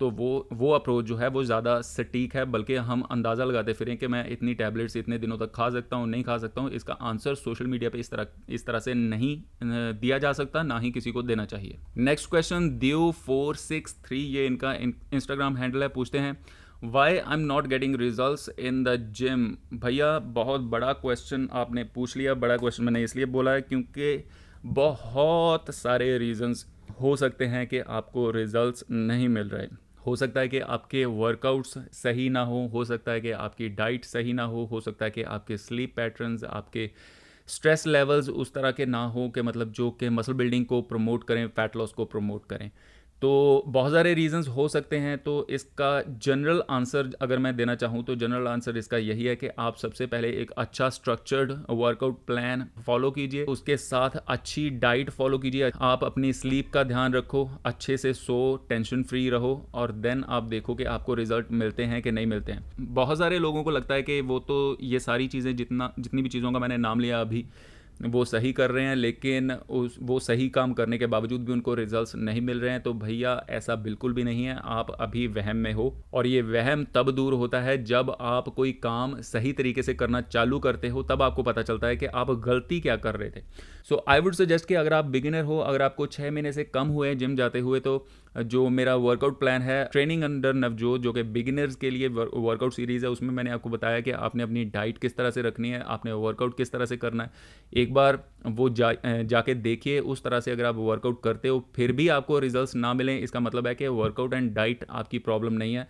तो 0.00 0.08
वो 0.10 0.48
वो 0.52 0.70
अप्रोच 0.72 1.04
जो 1.04 1.16
है 1.16 1.28
वो 1.28 1.42
ज़्यादा 1.44 1.80
सटीक 1.80 2.34
है, 2.36 2.44
बल्कि 2.44 2.74
हम 2.76 3.02
अंदाज़ा 3.02 3.44
लगाते 3.44 3.72
फिरें 3.72 3.96
कि 3.96 4.06
मैं 4.06 4.28
इतनी 4.30 4.54
टैबलेट्स 4.54 4.96
इतने 4.96 5.18
दिनों 5.18 5.38
तक 5.38 5.52
खा 5.54 5.68
सकता 5.70 5.96
हूँ, 5.96 6.08
नहीं 6.08 6.24
खा 6.24 6.36
सकता 6.38 6.60
हूँ, 6.60 6.70
इसका 6.70 6.92
आंसर 7.02 7.34
सोशल 7.34 7.66
मीडिया 7.66 7.90
पे 7.90 7.98
इस 7.98 8.10
तरह 8.10 8.26
इस 8.54 8.66
तरह 8.66 8.78
से 8.78 8.94
नहीं 8.94 9.36
दिया 9.62 10.18
जा 10.18 10.32
सकता, 10.32 10.62
ना 10.62 10.78
ही 10.78 10.90
किसी 10.90 11.12
को 11.12 11.22
देना 11.22 11.44
चाहिए। 11.44 11.78
नेक्स्ट 11.98 12.30
क्वेश्चन 12.30 12.68
दियो 12.78 13.10
फोर 13.16 13.56
सिक्स 13.56 13.96
थ्री 14.06 14.18
ये 14.18 14.46
इनका 14.46 14.74
इंस्टाग्राम 14.74 15.56
हैंडल 15.56 15.82
है, 15.82 15.88
पूछते 15.88 16.18
हैं 16.18 16.38
why 16.84 17.16
I 17.16 17.34
am 17.34 17.40
not 17.42 17.66
getting 17.66 17.96
result 17.96 18.58
in 18.60 18.84
the 18.84 18.96
gym 19.16 19.46
भैया, 19.74 20.18
बहुत 20.18 20.60
बड़ा 20.60 20.92
क्वेश्चन 20.94 21.48
आपने 21.54 21.84
पूछ 21.86 22.16
लिया, 22.16 22.34
बड़ा 22.36 22.56
क्वेश्चन 22.56 22.84
मैंने 22.84 23.02
इसलिए 23.04 23.26
बोला 23.26 23.50
है 23.50 23.60
क्योंकि 23.62 24.24
बहुत 24.66 25.74
सारे 25.74 26.16
रीजंस 26.18 26.66
हो 27.00 27.16
सकते 27.16 27.44
हैं 27.44 27.66
कि 27.66 27.78
आपको 27.78 28.30
रिजल्ट्स 28.30 28.84
नहीं 28.90 29.28
मिल 29.28 29.48
रहे। 29.48 29.66
हो 30.06 30.16
सकता 30.16 30.40
है 30.40 30.48
कि 30.48 30.58
आपके 30.58 31.04
वर्कआउट्स 31.04 31.78
सही 31.92 32.28
ना 32.28 32.40
हो 32.40 32.66
हो 32.66 32.84
सकता 32.84 33.12
है 33.12 33.20
कि 33.20 33.30
आपकी 33.30 33.68
डाइट 33.68 34.04
सही 34.04 34.32
ना 34.32 34.42
हो 34.42 34.64
हो 34.64 34.80
सकता 34.80 35.04
है 35.04 35.10
कि 35.10 35.22
आपके 35.22 35.56
स्लीप 35.56 35.92
पैटर्न्स 35.96 36.44
आपके 36.44 36.90
स्ट्रेस 37.46 37.86
लेवल्स 37.86 38.28
उस 38.28 38.54
तरह 38.54 38.70
के 38.70 38.86
ना 38.86 39.04
हो 39.06 39.28
कि 39.28 39.42
मतलब 39.42 39.72
जो 39.72 39.90
कि 39.90 40.08
मसल 40.08 40.32
बिल्डिंग 40.32 40.66
को 40.66 40.82
प्रमोट 40.82 41.24
करें 41.24 41.46
फैट 41.48 41.76
लॉस 41.76 41.92
को 41.92 42.04
प्रमोट 42.04 42.46
करें। 42.46 42.70
तो 43.22 43.62
बहुत 43.66 43.92
सारे 43.92 44.12
रीजंस 44.14 44.48
हो 44.48 44.66
सकते 44.68 44.96
हैं 44.96 45.16
तो 45.18 45.46
इसका 45.50 45.90
जनरल 46.22 46.62
आंसर 46.70 47.10
अगर 47.22 47.38
मैं 47.38 47.54
देना 47.56 47.74
चाहूँ 47.74 48.02
तो 48.04 48.14
जनरल 48.16 48.48
आंसर 48.48 48.76
इसका 48.76 48.96
यही 48.96 49.24
है 49.24 49.34
कि 49.36 49.48
आप 49.58 49.76
सबसे 49.76 50.06
पहले 50.06 50.30
एक 50.32 50.50
अच्छा 50.56 50.88
स्ट्रक्चर्ड 50.88 51.52
वर्कआउट 51.70 52.18
प्लान 52.26 52.66
फॉलो 52.86 53.10
कीजिए। 53.10 53.44
उसके 53.44 53.76
साथ 53.76 54.16
अच्छी 54.18 54.68
डाइट 54.78 55.10
फॉलो 55.10 55.38
कीजिए। 55.38 55.70
आप 55.82 56.04
अपनी 56.04 56.32
स्लीप 56.32 56.70
का 56.72 56.82
ध्यान 56.84 57.14
रखो, 57.14 57.48
अच्छे 57.64 57.96
से 57.96 58.12
सो 58.14 58.66
टेंशन 58.68 59.02
फ्री 59.02 59.28
रहो, 59.30 59.54
और 59.74 59.92
देन 59.92 60.24
आप 60.28 60.42
देखो 60.44 60.74
कि 60.74 60.84
आपको 60.86 61.14
रिज़ल्ट 61.14 61.52
मिलते 61.52 61.84
हैं 61.84 62.02
कि 62.02 62.10
नहीं 62.10 62.26
मिलते 62.26 62.52
हैं। 62.52 62.64
बहुत 62.80 63.18
सारे 63.18 63.38
लोगों 63.38 63.62
को 63.64 63.70
लगता 63.70 63.94
है 63.94 64.02
कि 64.02 64.20
वो 64.22 64.38
तो 64.40 64.76
ये 64.80 64.98
सारी 65.00 65.28
चीज़ें 65.28 65.54
जितना, 65.56 65.92
जितनी 65.98 66.22
भी 66.22 66.28
चीज़ों 66.28 66.52
का 66.52 66.58
मैंने 66.58 66.76
नाम 66.78 67.00
लिया 67.00 67.20
अभी 67.20 67.44
वो 68.00 68.24
सही 68.24 68.52
कर 68.52 68.70
रहे 68.70 68.84
हैं, 68.84 68.94
लेकिन 68.96 69.50
उस, 69.50 69.96
वो 70.02 70.18
सही 70.20 70.48
काम 70.48 70.72
करने 70.72 70.98
के 70.98 71.06
बावजूद 71.06 71.44
भी 71.44 71.52
उनको 71.52 71.74
रिजल्ट्स 71.74 72.14
नहीं 72.16 72.40
मिल 72.40 72.60
रहे 72.60 72.70
हैं 72.70 72.80
तो 72.82 72.92
भैया 72.94 73.44
ऐसा 73.50 73.74
बिल्कुल 73.76 74.12
भी 74.12 74.24
नहीं 74.24 74.44
है। 74.44 74.58
आप 74.64 74.90
अभी 74.90 75.26
वहम 75.26 75.56
में 75.56 75.72
हो, 75.72 75.94
और 76.14 76.26
ये 76.26 76.42
वहम 76.42 76.84
तब 76.94 77.10
दूर 77.10 77.34
होता 77.34 77.60
है 77.60 77.82
जब 77.84 78.16
आप 78.20 78.48
कोई 78.48 78.72
काम 78.72 79.20
सही 79.22 79.52
तरीके 79.52 79.82
से 79.82 79.94
करना 79.94 80.20
चालू 80.20 80.58
करते 80.58 80.88
हो, 80.88 81.02
तब 81.02 81.22
आपको 81.22 81.42
पता 81.42 81.62
चलता 81.62 81.86
है 81.86 81.96
कि 81.96 82.06
आप 82.06 82.30
गलती 82.40 82.80
क्या 82.80 82.96
कर 82.96 83.14
रहे 83.14 83.30
थे। 83.30 83.42
सो 83.88 84.04
आई 84.08 84.20
वुड 84.20 84.34
सजेस्ट 84.34 84.68
कि 84.68 84.74
अगर 84.74 84.92
आप 84.92 85.04
बिगिनर 85.06 85.44
हो, 85.44 85.58
अगर 85.58 85.82
आपको 85.82 86.06
छः 86.06 86.30
महीने 86.30 86.52
से 86.52 86.64
कम 86.64 86.88
हुए 86.88 87.14
जिम 87.14 87.36
जाते 87.36 87.60
हुए 87.60 87.80
तो 87.80 88.06
जो 88.36 88.68
मेरा 88.68 88.94
वर्कआउट 88.96 89.38
प्लान 89.38 89.62
है 89.62 89.84
ट्रेनिंग 89.92 90.22
अंडर 90.22 90.54
नवजोत 90.54 91.00
जो 91.00 91.12
कि 91.12 91.22
बिगिनर्स 91.22 91.76
के 91.76 91.90
लिए 91.90 92.08
वर्कआउट 92.08 92.72
सीरीज़ 92.72 93.04
है, 93.04 93.10
उसमें 93.10 93.30
मैंने 93.30 93.50
आपको 93.50 93.70
बताया 93.70 94.00
कि 94.00 94.10
आपने 94.10 94.42
अपनी 94.42 94.64
डाइट 94.66 94.98
किस 94.98 95.16
तरह 95.16 95.30
से 95.30 95.42
रखनी 95.42 95.70
है, 95.70 95.80
आपने 95.80 96.12
वर्कआउट 96.14 96.56
किस 96.56 96.72
तरह 96.72 96.86
से 96.86 96.96
करना 96.96 97.24
है। 97.24 97.30
एक 97.74 97.94
बार 97.94 98.22
वो 98.46 98.68
जा 98.70 98.92
जाके 99.04 99.54
देखिए, 99.54 100.00
उस 100.00 100.22
तरह 100.24 100.40
से 100.40 100.50
अगर 100.50 100.64
आप 100.64 100.76
वर्कआउट 100.76 101.22
करते 101.24 101.48
हो, 101.48 101.64
फिर 101.76 101.92
भी 101.92 102.08
आपको 102.08 102.38
रिज़ल्ट 102.38 102.74
ना 102.76 102.92
मिलें, 102.94 103.18
इसका 103.20 103.40
मतलब 103.40 103.66
है 103.66 103.74
कि 103.74 103.86
वर्कआउट 103.88 104.34
एंड 104.34 104.52
डाइट 104.54 104.84
आपकी 104.90 105.18
प्रॉब्लम 105.20 105.52
नहीं 105.52 105.74
है। 105.74 105.88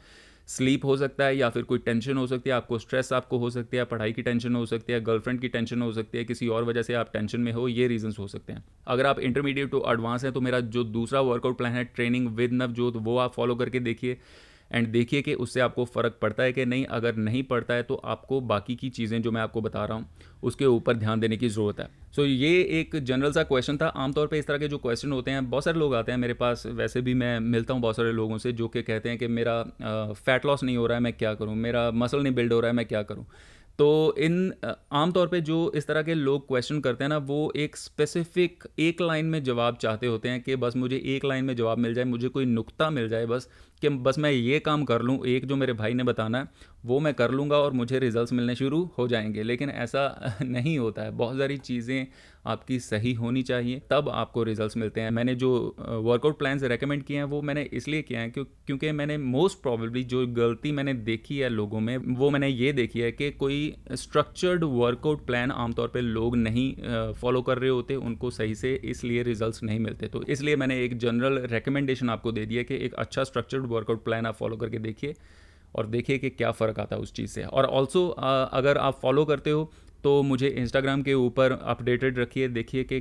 स्लीप 0.49 0.85
हो 0.85 0.97
सकता 0.97 1.25
है 1.25 1.37
या 1.37 1.49
फिर 1.51 1.63
कोई 1.63 1.79
टेंशन 1.79 2.17
हो 2.17 2.27
सकती 2.27 2.51
है, 2.51 2.57
आपको 2.57 2.79
स्ट्रेस 2.79 3.13
आपको 3.13 3.39
हो 3.39 3.51
सकती 3.51 3.77
है, 3.77 3.85
पढ़ाई 3.85 4.13
की 4.13 4.23
टेंशन 4.23 4.55
हो 4.55 4.65
सकती 4.67 4.93
है 4.93 5.01
गर्लफ्रेंड 5.01 5.41
की 5.41 5.49
टेंशन 5.49 5.83
हो 5.83 5.93
सकती 5.93 6.19
है, 6.19 6.25
किसी 6.25 6.49
और 6.49 6.65
वजह 6.65 6.83
से 6.83 6.95
आप 6.95 7.11
टेंशन 7.13 7.41
में 7.41 7.53
हो, 7.53 7.67
ये 7.69 7.89
रीजंस 7.89 8.19
हो 8.19 8.27
सकते 8.29 8.53
हैं। 8.53 8.65
अगर 8.87 9.07
आप 9.07 9.19
इंटरमीडिएट 9.21 9.71
टू 9.71 9.83
एडवांस 9.89 10.25
हैं 10.25 10.33
तो 10.33 10.41
मेरा 10.41 10.61
जो 10.61 10.85
दूसरा 10.85 11.21
वर्कआउट 11.23 11.59
प्लान 11.59 11.73
है 11.73 11.85
ट्रेनिंग 11.87 12.29
विद 12.29 12.53
नवजोत, 12.53 12.97
वो 12.97 13.19
आप 13.19 13.33
फॉलो 13.33 13.55
करके 13.55 13.81
देखिए। 13.81 14.19
एंड 14.71 14.89
देखिए 14.89 15.23
कि 15.23 15.35
उससे 15.35 15.61
आपको 15.61 15.85
फ़र्क 15.85 16.19
पड़ता 16.23 16.43
है 16.43 16.53
कि 16.53 16.65
नहीं 16.67 16.85
अगर 16.87 17.17
नहीं 17.17 17.43
पड़ता 17.43 17.75
है 17.75 17.83
तो 17.83 17.95
आपको 17.95 18.41
बाकी 18.43 18.77
की 18.77 18.89
चीज़ें 18.91 19.21
जो 19.23 19.31
मैं 19.33 19.41
आपको 19.41 19.61
बता 19.61 19.85
रहा 19.85 19.99
हूँ 19.99 20.09
उसके 20.43 20.67
ऊपर 20.67 20.97
ध्यान 20.97 21.21
देने 21.21 21.37
की 21.37 21.49
ज़रूरत 21.49 21.81
है। 21.81 21.89
सो 22.13 22.23
so, 22.23 22.29
ये 22.29 22.61
एक 22.81 22.97
जनरल 22.97 23.33
सा 23.33 23.43
क्वेश्चन 23.43 23.77
था। 23.77 23.87
आमतौर 23.87 24.27
पे 24.27 24.39
इस 24.39 24.47
तरह 24.47 24.59
के 24.59 24.69
जो 24.69 24.79
क्वेश्चन 24.79 25.13
होते 25.13 25.31
हैं 25.31 25.49
बहुत 25.51 25.65
सारे 25.65 25.79
लोग 25.79 25.95
आते 25.95 26.13
हैं 26.13 26.19
मेरे 26.19 26.35
पास। 26.35 26.67
वैसे 26.67 27.01
भी 27.01 27.15
मैं 27.15 27.39
मिलता 27.41 27.75
हूँ 27.75 27.83
बहुत 27.83 27.97
सारे 27.97 28.13
लोगों 28.13 28.39
से 28.39 28.53
जो 28.53 28.69
कि 28.69 28.83
कहते 28.83 29.09
हैं 29.09 29.19
कि 29.19 29.29
मेरा 29.29 29.63
फ़ैट 30.15 30.47
लॉस 30.47 30.63
नहीं 30.63 30.77
हो 30.77 30.87
रहा 30.87 30.99
है 30.99 31.03
मैं 31.03 31.13
क्या 31.13 31.35
करूँ? 31.35 31.55
मेरा 31.57 31.91
मसल 31.93 32.23
नहीं 32.23 32.35
बिल्ड 32.35 32.53
हो 32.53 32.61
रहा 32.61 32.71
है 32.71 32.77
मैं 32.77 32.87
क्या 32.87 33.03
करूँ? 33.03 33.27
तो 33.79 34.15
इन 34.19 34.53
आमतौर 34.93 35.27
पे 35.29 35.41
जो 35.41 35.73
इस 35.77 35.87
तरह 35.87 36.03
के 36.03 36.15
लोग 36.15 36.47
क्वेश्चन 36.49 36.81
करते 36.81 37.05
हैं 37.05 37.09
ना 37.09 37.17
वो 37.17 37.53
एक 37.57 37.77
स्पेसिफिक 37.77 38.65
एक 38.79 39.01
लाइन 39.01 39.27
में 39.27 39.43
जवाब 39.45 39.77
चाहते 39.77 40.07
होते 40.07 40.29
हैं 40.29 40.41
कि 40.43 40.57
बस 40.57 40.77
मुझे 40.77 40.97
एक 41.07 41.25
लाइन 41.25 41.45
में 41.45 41.55
जवाब 41.57 41.79
मिल 41.79 41.95
जाए 41.95 42.05
मुझे 42.05 42.29
कोई 42.29 42.45
नुक्ता 42.45 42.89
मिल 42.91 43.09
जाए 43.09 43.27
बस 43.27 43.49
कि 43.83 43.89
बस 43.89 44.19
मैं 44.19 44.31
ये 44.31 44.59
काम 44.59 44.85
कर 44.85 45.03
लूँ, 45.03 45.27
एक 45.27 45.47
जो 45.47 45.57
मेरे 45.57 45.73
भाई 45.73 45.95
ने 45.95 46.03
बताना 46.03 46.39
है, 46.39 46.49
वो 46.85 47.01
मैं 47.01 47.15
कर 47.15 47.31
लूँगा 47.31 47.57
और 47.57 47.73
मुझे 47.73 47.99
रिजल्ट्स 47.99 48.33
मिलने 48.33 48.55
शुरू 48.55 48.91
हो 48.99 49.09
जाएँगे। 49.09 49.43
लेकिन 49.43 49.71
ऐसा 49.71 50.35
नहीं 50.43 50.79
होता 50.79 51.03
है। 51.03 51.11
बहुत 51.11 51.39
सारी 51.39 51.57
चीज़ें 51.57 52.07
आपकी 52.47 52.79
सही 52.81 53.13
होनी 53.13 53.43
चाहिए, 53.43 53.83
तब 53.91 54.09
आपको 54.09 54.43
रिजल्ट्स 54.43 54.77
मिलते 54.77 55.01
हैं। 55.01 55.11
मैंने 55.11 55.35
जो 55.35 55.77
वर्कआउट 55.81 56.39
प्लान 56.39 56.61
रेकमेंड 56.61 57.03
किए 57.03 57.17
हैं, 57.17 57.25
वो 57.25 57.43
मैंने 57.43 57.63
इसलिए 57.73 58.03
किए 58.03 58.19
हैं 58.19 58.31
क्यों, 58.33 58.45
क्योंकि 58.45 58.93
मैंने 58.93 59.17
मोस्ट 59.19 59.63
प्रॉब्लली 59.63 60.03
जो 60.05 60.27
गलती 60.27 60.73
मैंने 60.73 60.95
देखी 60.95 61.39
है 61.39 61.49
लोगों 61.49 61.81
में, 61.81 61.97
वो 61.97 62.31
मैंने 62.31 62.49
ये 62.49 62.73
देखी 62.73 63.01
है 63.01 63.11
कि 63.13 63.31
कोई 63.31 63.75
स्ट्रक्चर्ड 63.93 64.65
वर्कआउट 64.65 65.27
प्लान 65.27 65.51
आमतौर 65.51 65.89
पर 65.89 66.03
लोग 66.03 66.37
नहीं 66.37 67.13
फॉलो 67.13 67.43
कर 67.43 67.59
रहे 67.59 67.71
होते, 67.71 67.95
उनको 67.95 68.31
सही 68.31 68.55
से 68.55 68.75
इसलिए 68.85 69.23
रिज़ल्ट 69.23 69.63
नहीं 69.63 69.81
मिलते। 69.81 70.07
तो 70.07 70.23
इसलिए 70.23 70.57
मैंने 70.57 70.85
एक 70.85 70.97
जनरल 70.99 71.39
रिकमेंडेशन 71.47 72.11
आपको 72.11 72.33
दे 72.33 72.47
दिया 72.47 72.63
कि 72.63 72.75
एक 72.75 72.95
अच्छा 72.95 73.25
स्ट्रक्चर्ड 73.25 73.66
वर्कआउट 73.69 74.05
प्लान 74.05 74.27
आप 74.27 74.35
फॉलो 74.35 74.57
करके 74.57 74.79
देखिए 74.81 75.15
और 75.75 75.87
देखिए 75.87 76.19
कि 76.19 76.31
क्या 76.31 76.51
फ़र्क 76.53 76.79
आता 76.81 76.97
है 76.97 77.03
उस 77.03 77.13
चीज़ 77.13 77.31
से। 77.31 77.43
और 77.43 77.65
ऑल्सो 77.67 78.09
अगर 78.09 78.79
आप 78.79 78.99
फॉलो 79.01 79.25
करते 79.25 79.51
हो 79.51 79.71
तो 80.05 80.23
मुझे 80.23 80.49
इंस्टाग्राम 80.49 81.03
के 81.03 81.15
ऊपर 81.15 81.53
अपडेटेड 81.53 82.19
रखिए, 82.19 82.49
देखिए 82.49 82.85
कि 82.85 82.99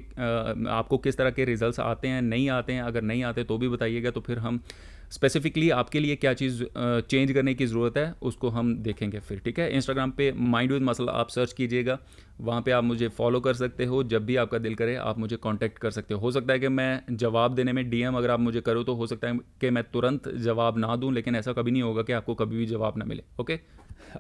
आपको 0.70 0.98
किस 0.98 1.18
तरह 1.18 1.32
के 1.32 1.46
रिजल्ट्स 1.46 1.80
आते 1.80 2.08
हैं, 2.08 2.22
नहीं 2.22 2.50
आते 2.50 2.74
हैं। 2.74 2.82
अगर 2.84 3.02
नहीं 3.04 3.24
आते 3.24 3.44
तो 3.44 3.58
भी 3.58 3.70
बताइएगा 3.70 4.12
तो 4.12 4.22
फिर 4.22 4.40
हम 4.40 4.62
स्पेसिफिकली 5.12 5.70
आपके 5.70 6.00
लिए 6.00 6.16
क्या 6.16 6.34
चीज़ 6.34 6.64
चेंज 6.76 7.32
करने 7.32 7.54
की 7.54 7.66
ज़रूरत 7.66 7.98
है, 7.98 8.14
उसको 8.22 8.50
हम 8.50 8.76
देखेंगे 8.78 9.20
फिर, 9.20 9.40
ठीक 9.40 9.60
है? 9.60 9.72
इंस्टाग्राम 9.76 10.12
पे 10.12 10.32
माइंड 10.32 10.72
विद 10.72 10.82
मसल 10.82 11.10
आप 11.10 11.30
सर्च 11.30 11.54
कीजिएगा। 11.54 11.98
वहाँ 12.42 12.62
पे 12.62 12.72
आप 12.72 12.84
मुझे 12.84 13.08
फॉलो 13.08 13.40
कर 13.40 13.54
सकते 13.54 13.86
हो। 13.86 14.04
जब 14.06 14.26
भी 14.26 14.36
आपका 14.36 14.58
दिल 14.58 14.76
करे, 14.76 14.96
आप 14.96 15.20
मुझे 15.20 15.38
कांटेक्ट 15.38 15.78
कर 15.78 15.92
सकते 15.92 16.14
हो। 16.14 16.20
हो 16.20 16.32
सकता 16.32 16.54
है 16.54 16.60
कि 16.60 16.68
मैं 16.70 17.02
जवाब 17.12 17.56
देने 17.56 17.74
में 17.74 17.90
डीएम 17.90 18.18
अगर 18.18 18.32
आप 18.32 18.40
मुझे 18.40 18.62
करो 18.62 18.84
तो 18.84 18.96
हो 18.96 19.08
सकता 19.08 19.28
है 19.28 19.40
कि 19.62 19.70
मैं 19.70 19.84
तुरंत 19.84 20.30
जवाब 20.40 20.78
ना 20.78 20.96
दूँ, 20.96 21.14
लेकिन 21.14 21.36
ऐसा 21.36 21.54
कभी 21.54 21.72
नहीं 21.72 21.82
होगा 21.82 22.02
कि 22.02 22.14
आपको 22.14 22.36
कभी 22.36 22.58
भी 22.58 22.66
जवाब 22.66 22.98
ना 22.98 23.06
मिले, 23.06 23.24
ओके? 23.42 23.60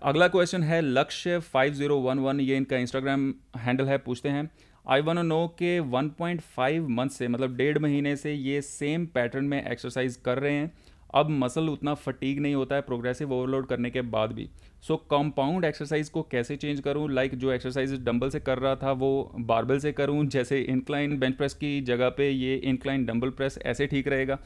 अगला 0.03 0.27
क्वेश्चन 0.27 0.63
है 0.63 0.81
लक्ष्य 0.81 1.39
फाइव 1.39 1.73
ज़ीरो 1.73 1.97
वन 1.97 2.19
वन 2.19 2.39
ये 2.39 2.57
इनका 2.57 2.77
इंस्टाग्राम 2.77 3.33
हैंडल 3.57 3.85
है, 3.85 3.97
पूछते 3.97 4.29
हैं। 4.29 4.49
आई 4.89 5.01
वन 5.01 5.25
नो 5.25 5.47
के 5.47 5.79
1.5 5.79 6.87
मंथ 6.89 7.09
से 7.09 7.27
मतलब 7.27 7.55
डेढ़ 7.55 7.79
महीने 7.79 8.15
से 8.15 8.33
ये 8.33 8.61
सेम 8.61 9.05
पैटर्न 9.05 9.45
में 9.45 9.71
एक्सरसाइज 9.71 10.15
कर 10.15 10.39
रहे 10.39 10.53
हैं। 10.53 10.71
अब 11.15 11.29
मसल 11.29 11.69
उतना 11.69 11.93
फटीक 11.93 12.39
नहीं 12.39 12.55
होता 12.55 12.75
है 12.75 12.81
प्रोग्रेसिव 12.81 13.33
ओवरलोड 13.33 13.67
करने 13.67 13.89
के 13.89 14.01
बाद 14.01 14.31
भी। 14.31 14.49
सो 14.87 14.95
कंपाउंड 14.95 15.65
एक्सरसाइज 15.65 16.09
को 16.09 16.21
कैसे 16.21 16.55
चेंज 16.55 16.79
करूँ? 16.79 17.09
लाइक 17.11 17.31
like 17.31 17.41
जो 17.41 17.51
एक्सरसाइज 17.51 18.03
डंबल 18.03 18.29
से 18.29 18.39
कर 18.39 18.57
रहा 18.57 18.75
था, 18.75 18.91
वो 18.91 19.31
बारबल 19.39 19.79
से 19.79 19.91
करूँ? 19.91 20.25
जैसे 20.25 20.59
इंक्लाइन 20.59 21.17
बेंच 21.19 21.35
प्रेस 21.35 21.53
की 21.53 21.81
जगह 21.81 22.09
पे 22.09 22.29
ये 22.29 22.55
इंक्लाइन 22.55 23.05
डंबल 23.05 23.29
प्रेस 23.29 23.59
ऐसे 23.65 23.87
ठीक 23.87 24.07
रहेगा? 24.07 24.39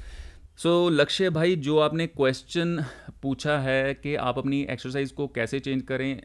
सो 0.59 0.89
so, 0.89 0.95
लक्ष्य 0.95 1.29
भाई 1.29 1.55
जो 1.55 1.77
आपने 1.79 2.05
क्वेश्चन 2.07 2.83
पूछा 3.21 3.57
है 3.59 3.93
कि 3.93 4.15
आप 4.15 4.37
अपनी 4.37 4.61
एक्सरसाइज 4.69 5.11
को 5.11 5.27
कैसे 5.27 5.59
चेंज 5.59 5.81
करें 5.81 6.21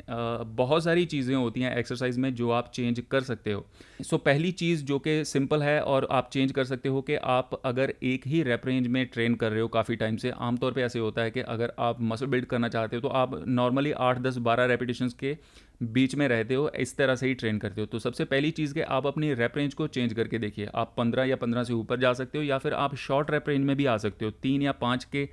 बहुत 0.57 0.85
सारी 0.85 1.05
चीज़ें 1.05 1.37
होती 1.37 1.61
हैं 1.61 1.77
एक्सरसाइज 1.77 2.19
में 2.19 2.35
जो 2.35 2.51
आप 2.51 2.71
चेंज 2.75 3.03
कर 3.11 3.21
सकते 3.21 3.53
हो। 3.53 3.67
सो 4.03 4.17
so, 4.17 4.23
पहली 4.23 4.53
चीज़ 4.53 4.85
जो 4.85 4.99
कि 4.99 5.25
सिंपल 5.25 5.63
है 5.63 5.81
और 5.81 6.09
आप 6.11 6.31
चेंज 6.33 6.53
कर 6.53 6.65
सकते 6.65 6.89
हो 6.89 7.03
कि 7.03 7.15
आप 7.15 7.61
अगर 7.65 7.95
एक 8.03 8.27
ही 8.27 8.43
रेप 8.43 8.67
रेंज 8.67 8.87
में 8.87 9.07
ट्रेन 9.07 9.35
कर 9.35 9.51
रहे 9.51 9.61
हो 9.61 9.69
काफ़ी 9.69 9.97
टाइम 9.97 10.17
से 10.17 10.31
आमतौर 10.31 10.73
पे 10.73 10.83
ऐसे 10.83 10.99
होता 10.99 11.23
है 11.23 11.31
कि 11.31 11.41
अगर 11.41 11.73
आप 11.79 12.01
मसल 12.01 12.27
बिल्ड 12.27 12.45
करना 12.45 12.69
चाहते 12.69 12.97
हो 12.97 13.03
तो 13.03 13.09
आप 13.09 13.43
नॉर्मली 13.47 13.93
आठ 13.93 14.19
दस 14.19 14.37
बारह 14.37 14.65
रेपिटेशंस 14.65 15.15
के 15.15 15.37
बीच 15.81 16.15
में 16.15 16.27
रहते 16.29 16.55
हो 16.55 16.69
इस 16.71 16.97
तरह 16.97 17.17
से 17.17 17.27
ही 17.27 17.35
ट्रेन 17.35 17.59
करते 17.59 17.81
हो। 17.81 17.87
तो 17.87 17.99
सबसे 17.99 18.25
पहली 18.25 18.51
चीज़ 18.51 18.75
के 18.75 18.83
आप 18.83 19.07
अपनी 19.07 19.33
रेप 19.35 19.57
रेंज 19.57 19.75
को 19.75 19.87
चेंज 19.87 20.13
करके 20.13 20.39
देखिए। 20.39 20.69
आप 20.75 20.95
पंद्रह 20.97 21.25
या 21.25 21.37
पंद्रह 21.37 21.65
से 21.65 21.73
ऊपर 21.73 22.01
जा 22.01 22.13
सकते 22.13 22.39
हो 22.39 22.45
या 22.45 22.59
फिर 22.59 22.75
आप 22.75 22.95
शॉर्ट 22.97 23.31
रेप 23.31 23.49
रेंज 23.49 23.65
में 23.65 23.77
भी 23.77 23.87
आ 23.87 23.97
सकते 23.97 24.25
हो। 24.25 24.31
तीन 24.33 24.63
या 24.63 24.73
पाँच 24.73 25.05
के 25.05 25.29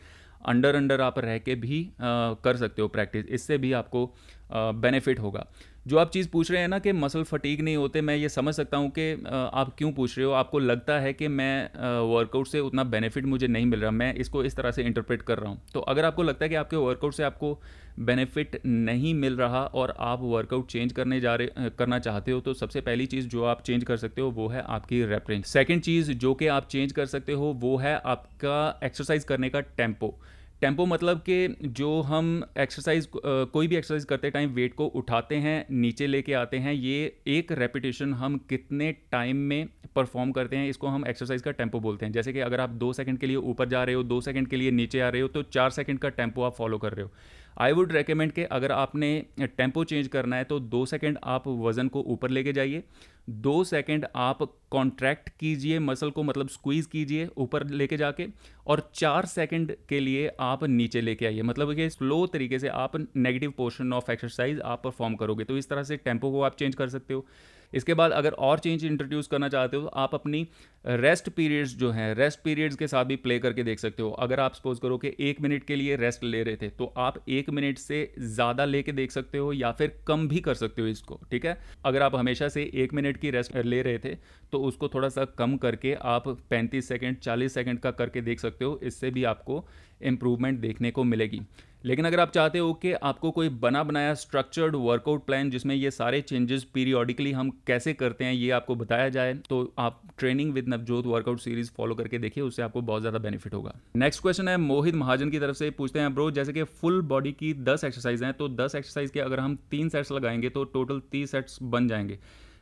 अंडर 0.45 0.75
अंडर 0.75 1.01
आप 1.01 1.19
रह 1.19 1.37
के 1.37 1.55
भी 1.55 1.83
आ, 1.83 2.33
कर 2.33 2.57
सकते 2.57 2.81
हो 2.81 2.87
प्रैक्टिस 2.87 3.25
इससे 3.27 3.57
भी 3.57 3.71
आपको 3.73 4.05
बेनिफिट 4.53 5.19
होगा। 5.19 5.45
जो 5.85 5.97
आप 5.97 6.09
चीज़ 6.11 6.27
पूछ 6.29 6.49
रहे 6.51 6.61
हैं 6.61 6.67
ना 6.67 6.77
कि 6.79 6.91
मसल 6.93 7.23
फटीक 7.23 7.61
नहीं 7.61 7.75
होते, 7.75 8.01
मैं 8.01 8.15
ये 8.15 8.29
समझ 8.29 8.53
सकता 8.55 8.77
हूँ 8.77 8.89
कि 8.97 9.11
आप 9.25 9.73
क्यों 9.77 9.91
पूछ 9.91 10.17
रहे 10.17 10.25
हो? 10.25 10.31
आपको 10.33 10.59
लगता 10.59 10.99
है 10.99 11.13
कि 11.13 11.27
मैं 11.27 12.03
वर्कआउट 12.07 12.47
से 12.47 12.59
उतना 12.59 12.83
बेनिफिट 12.85 13.25
मुझे 13.25 13.47
नहीं 13.47 13.65
मिल 13.65 13.79
रहा, 13.81 13.91
मैं 13.91 14.13
इसको 14.15 14.43
इस 14.43 14.55
तरह 14.55 14.71
से 14.71 14.83
इंटरप्रेट 14.83 15.21
कर 15.21 15.37
रहा 15.37 15.49
हूँ। 15.49 15.61
तो 15.73 15.79
अगर 15.81 16.05
आपको 16.05 16.23
लगता 16.23 16.45
है 16.45 16.49
कि 16.49 16.55
आपके 16.55 16.75
वर्कआउट 16.77 17.13
से 17.13 17.23
आपको 17.23 17.59
बेनिफिट 17.99 18.59
नहीं 18.65 19.13
मिल 19.13 19.37
रहा 19.37 19.63
और 19.65 19.95
आप 19.99 20.19
वर्कआउट 20.23 20.67
चेंज 20.67 20.91
करने 20.93 21.19
जा 21.21 21.35
रहे 21.35 21.69
करना 21.69 21.99
चाहते 21.99 22.31
हो 22.31 22.39
तो 22.39 22.53
सबसे 22.53 22.81
पहली 22.81 23.05
चीज़ 23.05 23.27
जो 23.27 23.43
आप 23.43 23.61
चेंज 23.61 23.83
कर 23.83 23.97
सकते 23.97 24.21
हो, 24.21 24.29
वो 24.29 24.47
है 24.47 24.63
आपकी 24.67 25.03
रेफरेंस 25.05 25.47
सेकेंड 25.47 25.81
चीज़ 25.81 26.11
जो 26.13 26.33
कि 26.33 26.47
आप 26.49 26.67
चेंज 26.67 26.91
कर 26.91 27.05
सकते 27.07 27.33
हो, 27.33 27.53
वो 27.53 27.75
है 27.77 27.95
आपका 28.05 28.79
एक्सरसाइज 28.83 29.23
करने 29.23 29.49
का 29.49 29.59
टेंपो 29.61 30.17
टेंपो 30.61 30.85
मतलब 30.85 31.19
कि 31.19 31.55
जो 31.65 32.01
हम 32.01 32.43
एक्सरसाइज 32.59 33.07
कोई 33.15 33.67
भी 33.67 33.75
एक्सरसाइज 33.75 34.03
करते 34.05 34.29
टाइम 34.29 34.49
वेट 34.49 34.73
को 34.73 34.85
उठाते 34.85 35.35
हैं, 35.35 35.65
नीचे 35.71 36.07
लेके 36.07 36.33
आते 36.33 36.57
हैं, 36.57 36.73
ये 36.73 37.13
एक 37.27 37.51
रेपिटेशन 37.51 38.13
हम 38.13 38.37
कितने 38.49 38.91
टाइम 39.11 39.37
में 39.37 39.67
परफॉर्म 39.95 40.31
करते 40.31 40.55
हैं, 40.55 40.69
इसको 40.69 40.87
हम 40.87 41.05
एक्सरसाइज 41.07 41.41
का 41.41 41.51
टेंपो 41.51 41.79
बोलते 41.79 42.05
हैं। 42.05 42.13
जैसे 42.13 42.33
कि 42.33 42.39
अगर 42.39 42.59
आप 42.59 42.69
दो 42.69 42.91
सेकंड 42.93 43.19
के 43.19 43.27
लिए 43.27 43.35
ऊपर 43.35 43.69
जा 43.69 43.83
रहे 43.83 43.95
हो, 43.95 44.03
दो 44.03 44.21
सेकंड 44.21 44.47
के 44.47 44.55
लिए 44.55 44.71
नीचे 44.71 44.99
आ 44.99 45.09
रहे 45.09 45.21
हो 45.21 45.27
तो 45.27 45.43
चार 45.43 45.69
सेकंड 45.69 45.99
का 45.99 46.09
टेंपो 46.11 46.43
आप 46.43 46.55
फॉलो 46.55 46.77
कर 46.77 46.93
रहे 46.93 47.03
हो। 47.03 47.11
आई 47.59 47.71
वुड 47.71 47.91
रिकमेंड 47.91 48.31
कि 48.31 48.43
अगर 48.43 48.71
आपने 48.71 49.25
टेंपो 49.39 49.83
चेंज 49.83 50.07
करना 50.07 50.35
है 50.35 50.43
तो 50.43 50.59
दो 50.59 50.85
सेकंड 50.85 51.17
आप 51.23 51.47
वज़न 51.47 51.87
को 51.87 52.01
ऊपर 52.03 52.29
लेके 52.29 52.53
जाइए। 52.53 52.83
दो 53.29 53.63
सेकंड 53.63 54.05
आप 54.15 54.41
कॉन्ट्रैक्ट 54.71 55.29
कीजिए 55.29 55.79
मसल 55.79 56.09
को 56.11 56.23
मतलब 56.23 56.47
स्क्वीज़ 56.47 56.87
कीजिए 56.87 57.27
ऊपर 57.37 57.67
लेके 57.69 57.97
जाके 57.97 58.25
और 58.67 58.91
चार 58.95 59.25
सेकंड 59.25 59.75
के 59.89 59.99
लिए 59.99 60.31
आप 60.39 60.63
नीचे 60.63 61.01
लेके 61.01 61.25
आइए। 61.25 61.41
मतलब 61.41 61.73
कि 61.75 61.89
स्लो 61.89 62.25
तरीके 62.27 62.59
से 62.59 62.67
आप 62.67 62.97
नेगेटिव 63.15 63.53
पोर्शन 63.57 63.93
ऑफ़ 63.93 64.11
एक्सरसाइज 64.11 64.59
आप 64.61 64.83
परफॉर्म 64.83 65.15
करोगे। 65.15 65.43
तो 65.43 65.57
इस 65.57 65.69
तरह 65.69 65.83
से 65.83 65.97
टेंपो 65.97 66.31
को 66.31 66.41
आप 66.41 66.55
चेंज 66.55 66.75
कर 66.75 66.89
सकते 66.89 67.13
हो। 67.13 67.25
इसके 67.73 67.93
बाद 67.93 68.11
अगर 68.11 68.31
और 68.31 68.59
चेंज 68.59 68.85
इंट्रोड्यूस 68.85 69.27
करना 69.27 69.49
चाहते 69.49 69.77
हो 69.77 69.83
तो 69.83 69.89
आप 69.95 70.15
अपनी 70.15 70.47
रेस्ट 70.85 71.29
पीरियड्स 71.29 71.75
जो 71.77 71.91
हैं 71.91 72.13
रेस्ट 72.15 72.39
पीरियड्स 72.43 72.75
के 72.75 72.87
साथ 72.87 73.05
भी 73.05 73.15
प्ले 73.17 73.37
करके 73.39 73.63
देख 73.63 73.79
सकते 73.79 74.03
हो। 74.03 74.09
अगर 74.19 74.39
आप 74.39 74.53
सपोज़ 74.53 74.79
करो 74.81 74.97
कि 74.97 75.13
एक 75.19 75.41
मिनट 75.41 75.63
के 75.63 75.75
लिए 75.75 75.95
रेस्ट 75.95 76.23
ले 76.23 76.43
रहे 76.43 76.55
थे 76.55 76.69
तो 76.71 76.85
आप 76.97 77.23
एक 77.29 77.49
मिनट 77.49 77.77
से 77.77 78.03
ज़्यादा 78.19 78.65
लेके 78.65 78.91
देख 78.91 79.11
सकते 79.11 79.37
हो 79.37 79.51
या 79.53 79.71
फिर 79.71 79.97
कम 80.07 80.27
भी 80.27 80.39
कर 80.39 80.53
सकते 80.55 80.81
हो 80.81 80.87
इसको, 80.87 81.19
ठीक 81.31 81.45
है? 81.45 81.57
अगर 81.85 82.01
आप 82.01 82.15
हमेशा 82.15 82.49
से 82.49 82.69
एक 82.75 82.93
मिनट 82.93 83.17
की 83.17 83.31
रेस्ट 83.31 83.57
ले 83.57 83.81
रहे 83.81 83.99
थे 83.99 84.15
तो 84.53 84.59
उसको 84.61 84.87
थोड़ा 84.89 85.09
सा 85.09 85.25
कम 85.37 85.57
करके 85.57 85.93
आप 85.95 86.27
पैंतीस 86.49 86.87
सेकेंड 86.87 87.17
चालीस 87.19 87.53
सेकेंड 87.53 87.79
का 87.79 87.91
करके 87.93 88.21
देख 88.21 88.39
सकते 88.39 88.65
हो। 88.65 88.79
इससे 88.83 89.11
भी 89.11 89.23
आपको 89.25 89.65
इम्प्रूवमेंट 90.03 90.59
देखने 90.59 90.91
को 90.91 91.03
मिलेगी। 91.03 91.41
लेकिन 91.83 92.05
अगर 92.05 92.19
आप 92.19 92.31
चाहते 92.31 92.59
हो 92.59 92.73
कि 92.73 92.91
आपको 92.93 93.29
कोई 93.31 93.49
बना 93.59 93.83
बनाया 93.83 94.13
स्ट्रक्चर्ड 94.15 94.75
वर्कआउट 94.77 95.25
प्लान 95.25 95.49
जिसमें 95.49 95.73
ये 95.75 95.91
सारे 95.91 96.19
चेंजेस 96.21 96.63
पीरियोडिकली 96.73 97.31
हम 97.31 97.49
कैसे 97.67 97.93
करते 97.93 98.25
हैं, 98.25 98.33
ये 98.33 98.49
आपको 98.51 98.75
बताया 98.75 99.07
जाए 99.09 99.33
तो 99.49 99.73
आप 99.79 100.01
training 100.17 100.53
with 100.53 100.67
Navjot 100.67 101.05
workout 101.05 101.39
series 101.39 101.71
follow 101.77 101.95
करके 101.95 102.17
देखिए, 102.19 102.43
उससे 102.43 102.61
आपको 102.61 102.81
बहुत 102.81 103.01
ज़्यादा 103.01 103.19
बेनिफिट 103.19 103.53
होगा। 103.53 103.73
नेक्स्ट 103.95 104.21
क्वेश्चन 104.21 104.47
है 104.47 104.57
मोहित 104.59 104.95
महाजन 104.95 105.29
की 105.29 105.39
तरफ़ 105.39 105.55
से, 105.55 105.69
पूछते 105.71 105.99
हैं 105.99 106.13
ब्रो 106.13 106.29
जैसे 106.31 106.53
कि 106.53 106.63
फुल 106.63 107.01
बॉडी 107.03 107.31
की 107.31 107.53
दस 107.63 107.83
एक्सरसाइज 107.83 108.23
हैं 108.23 108.33
तो 108.33 108.49
दस 108.51 108.75
एक्सरसाइज 108.75 109.11
के 109.11 109.19
अगर 109.19 109.39
हम 109.39 109.57
तीन 109.71 109.89
सेट्स 109.89 110.11
लगाएँगे 110.11 110.49
तो 110.49 110.63
टोटल 110.67 111.01
तीस 111.11 111.31
सेट्स 111.31 111.59
बन 111.63 111.87
जाएँगे। 111.87 112.19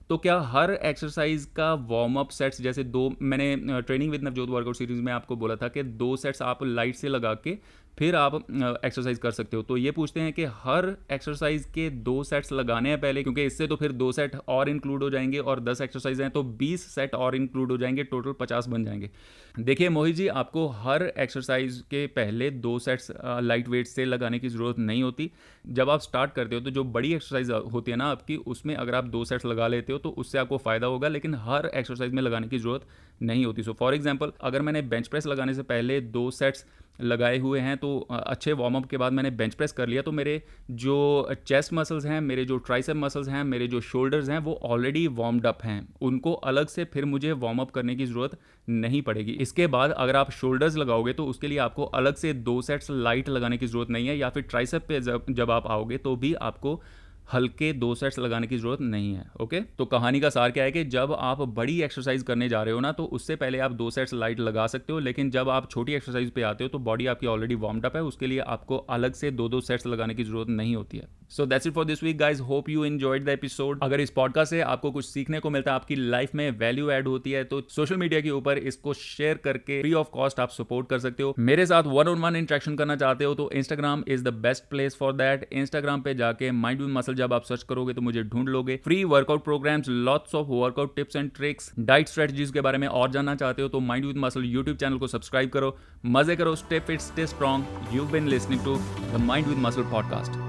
तो 0.09 0.17
क्या 0.17 0.39
हर 0.41 0.71
एक्सरसाइज 0.73 1.43
का 1.55 1.73
वार्म 1.89 2.15
अप 2.19 2.29
सेट्स 2.29 2.61
जैसे 2.61 2.83
दो, 2.83 3.11
मैंने 3.21 3.81
training 3.81 4.11
with 4.11 4.23
Navjot 4.23 4.49
workout 4.49 4.75
series 4.75 5.01
में 5.01 5.11
आपको 5.13 5.35
बोला 5.35 5.55
था 5.55 5.67
कि 5.67 5.83
दो 5.83 6.15
सेट्स 6.15 6.41
आप 6.41 6.63
लाइट 6.63 6.95
से 6.95 7.09
लगा 7.09 7.33
के 7.43 7.57
फिर 7.97 8.15
आप 8.15 8.35
एक्सरसाइज 8.85 9.17
कर 9.17 9.31
सकते 9.31 9.57
हो। 9.57 9.63
तो 9.63 9.77
ये 9.77 9.91
पूछते 9.91 10.19
हैं 10.19 10.33
कि 10.33 10.43
हर 10.55 10.85
एक्सरसाइज 11.11 11.65
के 11.65 11.89
दो 11.89 12.23
सेट्स 12.23 12.51
लगाने 12.51 12.89
हैं 12.89 12.99
पहले, 13.01 13.23
क्योंकि 13.23 13.43
इससे 13.45 13.67
तो 13.67 13.75
फिर 13.75 13.91
दो 13.93 14.11
सेट 14.11 14.35
और 14.47 14.69
इंक्लूड 14.69 15.03
हो 15.03 15.09
जाएँगे 15.09 15.39
और 15.39 15.59
दस 15.59 15.81
एक्सरसाइज 15.81 16.21
हैं 16.21 16.29
तो 16.31 16.43
बीस 16.43 16.85
सेट 16.91 17.15
और 17.15 17.35
इंक्लूड 17.35 17.71
हो 17.71 17.77
जाएँगे 17.77 18.03
टोटल 18.05 18.33
पचास 18.39 18.67
बन 18.67 18.85
जाएँगे। 18.85 19.09
देखिए 19.55 19.89
मोहित 19.89 20.15
जी, 20.15 20.27
आपको 20.29 20.67
हर 20.69 21.03
एक्सरसाइज 21.03 21.83
के 21.91 22.05
पहले 22.09 22.49
दो 22.51 22.77
सेट्स 22.79 23.11
लाइट 23.41 23.69
वेट 23.69 23.87
से 23.87 24.05
लगाने 24.05 24.39
की 24.39 24.49
ज़रूरत 24.49 24.79
नहीं 24.79 25.03
होती। 25.03 25.31
जब 25.65 25.89
आप 25.89 26.01
स्टार्ट 26.01 26.33
करते 26.33 26.55
हो 26.55 26.61
तो 26.61 26.71
जो 26.71 26.83
बड़ी 26.85 27.13
एक्सरसाइज 27.13 27.51
होती 27.73 27.91
है 27.91 27.97
ना 27.97 28.05
आपकी, 28.07 28.35
उसमें 28.37 28.75
अगर 28.75 28.95
आप 28.95 29.05
दो 29.05 29.25
सेट्स 29.25 29.45
लगा 29.45 29.67
लेते 29.67 29.93
हो 29.93 29.99
तो 29.99 30.09
उससे 30.11 30.37
आपको 30.37 30.57
फ़ायदा 30.59 30.87
होगा, 30.87 31.07
लेकिन 31.07 31.35
हर 31.37 31.65
एक्सरसाइज 31.67 32.13
में 32.13 32.21
लगाने 32.21 32.47
की 32.47 32.57
ज़रूरत 32.59 32.87
नहीं 33.21 33.45
होती। 33.45 33.63
सो 33.63 33.73
फॉर 33.73 33.93
एग्ज़ाम्पल 33.93 34.31
अगर 34.41 34.61
मैंने 34.61 34.81
बेंच 34.83 35.07
प्रेस 35.07 35.27
लगाने 35.27 35.53
से 35.53 35.63
पहले 35.63 35.99
दो 36.01 36.29
सेट्स 36.31 36.65
लगाए 37.01 37.37
हुए 37.39 37.59
हैं 37.59 37.75
तो 37.77 37.97
अच्छे 38.09 38.53
वार्म 38.53 38.75
अप 38.75 38.85
के 38.85 38.97
बाद 38.97 39.13
मैंने 39.13 39.31
बेंच 39.31 39.53
प्रेस 39.53 39.71
कर 39.71 39.87
लिया। 39.87 40.01
तो 40.01 40.11
मेरे 40.11 40.41
जो 40.71 41.35
चेस्ट 41.47 41.73
मसल्स 41.73 42.05
हैं, 42.05 42.19
मेरे 42.21 42.45
जो 42.45 42.57
ट्राइसेप 42.59 42.95
मसल्स 42.97 43.29
हैं, 43.29 43.43
मेरे 43.45 43.67
जो 43.67 43.81
शोल्डर्स 43.81 44.29
हैं, 44.29 44.39
वो 44.39 44.59
ऑलरेडी 44.63 45.05
वार्म्ड 45.09 45.45
अप 45.47 45.63
हैं। 45.63 45.81
उनको 46.01 46.33
अलग 46.33 46.67
से 46.67 46.85
फिर 46.85 47.05
मुझे 47.05 47.31
वार्म 47.33 47.59
अप 47.59 47.71
करने 47.71 47.95
की 47.95 48.05
ज़रूरत 48.05 48.37
नहीं 48.67 49.01
पड़ेगी। 49.01 49.31
इसके 49.41 49.67
बाद 49.67 49.91
अगर 49.91 50.15
आप 50.15 50.31
शोल्डर्स 50.31 50.75
लगाओगे 50.77 51.13
तो 51.13 51.25
उसके 51.25 51.47
लिए 51.47 51.57
आपको 51.59 51.83
अलग 51.95 52.15
से 52.15 52.33
दो 52.33 52.61
सेट्स 52.61 52.91
लाइट 52.91 53.29
लगाने 53.29 53.57
की 53.57 53.67
ज़रूरत 53.67 53.89
नहीं 53.89 54.07
है, 54.07 54.17
या 54.17 54.29
फिर 54.29 54.43
ट्राइसेप 54.43 54.85
पे 54.87 54.99
जब 55.01 55.25
जब 55.31 55.51
आप 55.51 55.67
आओगे 55.67 55.97
तो 55.99 56.15
भी 56.15 56.33
आपको 56.33 56.81
हल्के 57.29 57.71
दो 57.73 57.93
सेट्स 57.95 58.19
लगाने 58.19 58.47
की 58.47 58.57
ज़रूरत 58.57 58.81
नहीं 58.81 59.13
है 59.15 59.25
ओके 59.41 59.59
तो 59.77 59.85
कहानी 59.85 60.19
का 60.19 60.29
सार 60.29 60.51
क्या 60.51 60.63
है 60.63 60.71
कि 60.71 60.83
जब 60.87 61.15
आप 61.19 61.41
बड़ी 61.55 61.81
एक्सरसाइज 61.83 62.23
करने 62.23 62.49
जा 62.49 62.61
रहे 62.63 62.73
हो 62.73 62.79
ना 62.79 62.91
तो 62.91 63.05
उससे 63.07 63.35
पहले 63.35 63.59
आप 63.59 63.71
दो 63.73 63.89
सेट्स 63.91 64.13
लाइट 64.13 64.39
लगा 64.39 64.65
सकते 64.67 64.93
हो, 64.93 64.99
लेकिन 64.99 65.29
जब 65.31 65.49
आप 65.49 65.69
छोटी 65.71 65.93
एक्सरसाइज 65.93 66.31
पे 66.31 66.41
आते 66.43 66.63
हो 66.63 66.69
तो 66.69 66.79
बॉडी 66.81 67.07
आपकी 67.07 67.27
ऑलरेडी 67.27 67.55
वार्मड 67.57 67.85
अप 67.85 67.95
है, 67.95 68.03
उसके 68.03 68.27
लिए 68.27 68.39
आपको 68.39 68.77
अलग 68.77 69.13
से 69.13 69.31
दो 69.31 69.49
दो 69.49 69.61
सेट्स 69.61 69.85
लगाने 69.87 70.15
की 70.15 70.23
ज़रूरत 70.23 70.49
नहीं 70.49 70.75
होती 70.75 70.97
है। 70.97 71.07
So 71.29 71.45
that's 71.45 71.67
it 71.67 71.73
for 71.73 71.85
this 71.85 72.03
week 72.03 72.17
guys 72.17 72.41
hope 72.41 72.69
you 72.69 72.83
enjoyed 72.85 73.25
the 73.25 73.29
episode 73.29 73.79
अगर 73.83 73.99
इस 73.99 74.09
पॉडकास्ट 74.09 74.49
से 74.49 74.61
आपको 74.61 74.91
कुछ 74.91 75.05
सीखने 75.05 75.39
को 75.39 75.49
मिलता 75.49 75.71
है, 75.71 75.75
आपकी 75.75 75.95
लाइफ 75.95 76.33
में 76.35 76.49
वैल्यू 76.51 76.89
एड 76.89 77.07
होती 77.07 77.31
है 77.31 77.43
तो 77.43 77.61
सोशल 77.69 77.97
मीडिया 77.97 78.21
के 78.21 78.29
ऊपर 78.29 78.57
इसको 78.57 78.93
शेयर 78.93 79.37
करके 79.37 79.79
फ्री 79.81 79.93
ऑफ़ 79.93 80.07
कॉस्ट 80.13 80.39
आप 80.39 80.49
सपोर्ट 80.49 80.89
कर 80.89 80.99
सकते 80.99 81.23
हो। 81.23 81.33
मेरे 81.39 81.65
साथ 81.65 81.83
वन 81.83 82.07
ऑन 82.07 82.19
वन 82.19 82.35
इंट्रैक्शन 82.35 82.75
करना 82.75 82.95
चाहते 82.95 83.25
हो 83.25 83.33
तो 83.35 83.49
Instagram 83.51 84.03
is 84.07 84.23
the 84.23 84.33
best 84.39 84.63
place 84.69 84.95
for 84.95 85.13
that 85.13 85.47
Instagram 85.53 86.01
पे 86.01 86.13
जाके 86.15 86.51
माइंड 86.51 86.81
विद 86.81 86.89
मसल 86.89 87.15
जब 87.15 87.33
आप 87.33 87.43
सर्च 87.43 87.63
करोगे 87.63 87.93
तो 87.93 88.01
मुझे 88.01 88.23
ढूंढ 88.23 88.49
लोगे। 88.49 88.79
Free 88.83 89.03
workout 89.03 89.43
programs 89.43 89.89
lots 89.89 90.35
of 90.35 90.47
workout 90.47 90.95
tips 90.95 91.15
and 91.15 91.31
tricks 91.35 91.71
diet 91.79 92.07
strategies 92.07 92.51
के 92.51 92.61
बारे 92.61 92.77
में 92.77 92.87
और 92.87 93.11
जानना 93.11 93.35
चाहते 93.35 93.61
हो 93.61 93.67
तो 93.67 93.79
mind 93.79 94.05
with 94.05 94.17
muscle 94.17 94.45
YouTube 94.45 94.77
channel 94.77 94.97
को 94.97 95.07
सब्सक्राइब 95.07 95.49
करो। 95.49 95.75
मज़े 96.05 96.35
करो 96.35 96.55
stay 96.55 96.79
fit 96.79 96.99
stay 96.99 97.27
strong 97.27 97.95
you 97.95 98.05
been 98.05 98.27
listening 98.27 98.63
to 98.65 98.75
the 99.11 99.21
mind 99.21 99.47
with 99.47 99.57
muscle 99.57 99.91
podcast 99.91 100.48